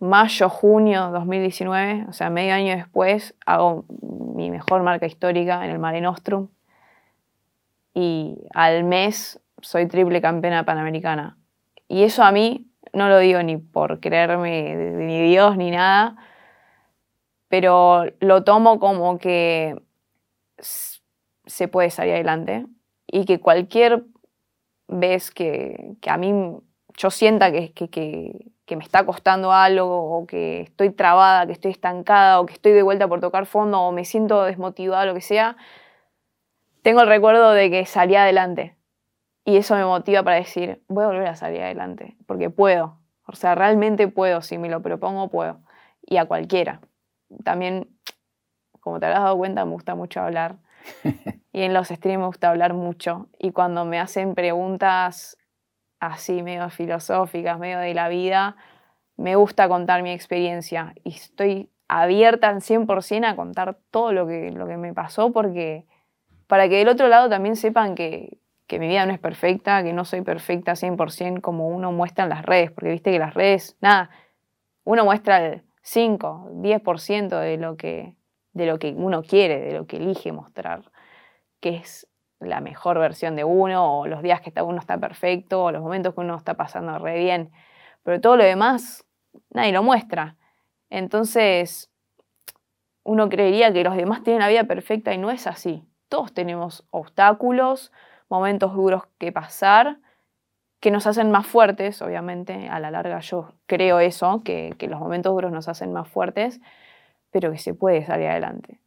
[0.00, 3.84] Mayo, junio 2019, o sea, medio año después, hago
[4.34, 6.48] mi mejor marca histórica en el Mare Nostrum.
[7.94, 11.36] Y al mes soy triple campeona panamericana.
[11.88, 16.16] Y eso a mí, no lo digo ni por creerme ni Dios ni nada,
[17.48, 19.76] pero lo tomo como que
[21.48, 22.66] se puede salir adelante
[23.06, 24.04] y que cualquier
[24.86, 26.32] vez que, a mí
[26.96, 32.38] yo sienta que, que, me está costando algo o que estoy trabada, que estoy estancada
[32.40, 35.56] o que estoy de vuelta por tocar fondo o me siento desmotivada, lo que sea,
[36.82, 38.76] tengo el recuerdo de que salí adelante.
[39.44, 42.98] Y eso me motiva para decir, voy a volver a salir adelante, porque puedo.
[43.26, 45.60] O sea, realmente puedo, si me lo propongo, puedo.
[46.02, 46.80] Y a cualquiera.
[47.44, 47.88] También,
[48.80, 50.56] como te habrás dado cuenta, me gusta mucho hablar.
[51.52, 53.28] y en los streams me gusta hablar mucho.
[53.38, 55.38] Y cuando me hacen preguntas
[56.00, 58.56] así, medio filosóficas, medio de la vida,
[59.16, 60.94] me gusta contar mi experiencia.
[61.04, 65.86] Y estoy abierta al 100% a contar todo lo que, lo que me pasó, porque
[66.46, 69.92] para que del otro lado también sepan que, que mi vida no es perfecta, que
[69.92, 73.76] no soy perfecta 100% como uno muestra en las redes, porque viste que las redes,
[73.80, 74.10] nada,
[74.84, 78.14] uno muestra el 5, 10% de lo que
[78.52, 80.90] de lo que uno quiere, de lo que elige mostrar,
[81.60, 82.08] que es
[82.40, 86.14] la mejor versión de uno, o los días que uno está perfecto, o los momentos
[86.14, 87.50] que uno está pasando re bien.
[88.02, 89.04] Pero todo lo demás,
[89.50, 90.36] nadie lo muestra.
[90.90, 91.90] Entonces,
[93.02, 95.82] uno creería que los demás tienen la vida perfecta y no es así.
[96.08, 97.92] Todos tenemos obstáculos,
[98.28, 99.98] momentos duros que pasar,
[100.80, 105.00] que nos hacen más fuertes, obviamente, a la larga yo creo eso, que, que los
[105.00, 106.60] momentos duros nos hacen más fuertes,
[107.30, 108.78] pero que se puede salir adelante.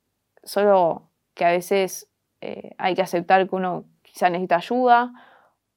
[0.43, 2.10] Solo que a veces
[2.41, 5.13] eh, hay que aceptar que uno quizá necesita ayuda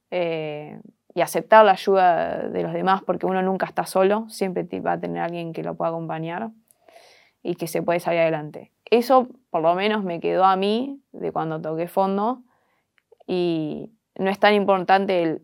[0.09, 0.79] eh,
[1.13, 4.99] y aceptar la ayuda de los demás porque uno nunca está solo, siempre va a
[4.99, 6.49] tener alguien que lo pueda acompañar
[7.43, 8.71] y que se puede salir adelante.
[8.89, 12.41] Eso por lo menos me quedó a mí de cuando toqué fondo
[13.27, 15.41] y no es tan importante el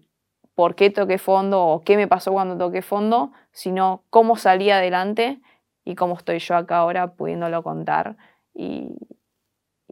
[0.55, 5.39] por qué toqué fondo o qué me pasó cuando toqué fondo, sino cómo salí adelante
[5.85, 8.17] y cómo estoy yo acá ahora pudiéndolo contar
[8.53, 8.95] y,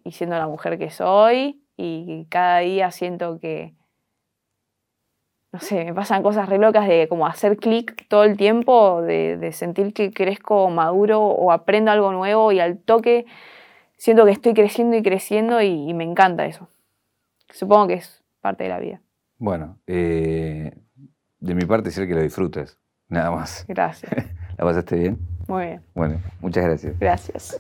[0.06, 3.74] siendo la mujer que soy y cada día siento que,
[5.52, 9.52] no sé, me pasan cosas re locas de como hacer clic todo el tiempo, de,
[9.54, 13.26] sentir que crezco maduro o aprendo algo nuevo y al toque
[13.98, 16.68] siento que estoy creciendo y creciendo y, me encanta eso.
[17.52, 19.02] Supongo que es parte de la vida.
[19.38, 20.72] Bueno, eh,
[21.40, 22.78] de mi parte decir que lo disfrutes,
[23.08, 23.66] nada más.
[23.68, 24.12] Gracias.
[24.58, 25.18] ¿La pasaste bien?
[25.48, 25.82] Muy bien.
[25.96, 27.00] Bueno, muchas gracias.
[27.00, 27.60] Gracias.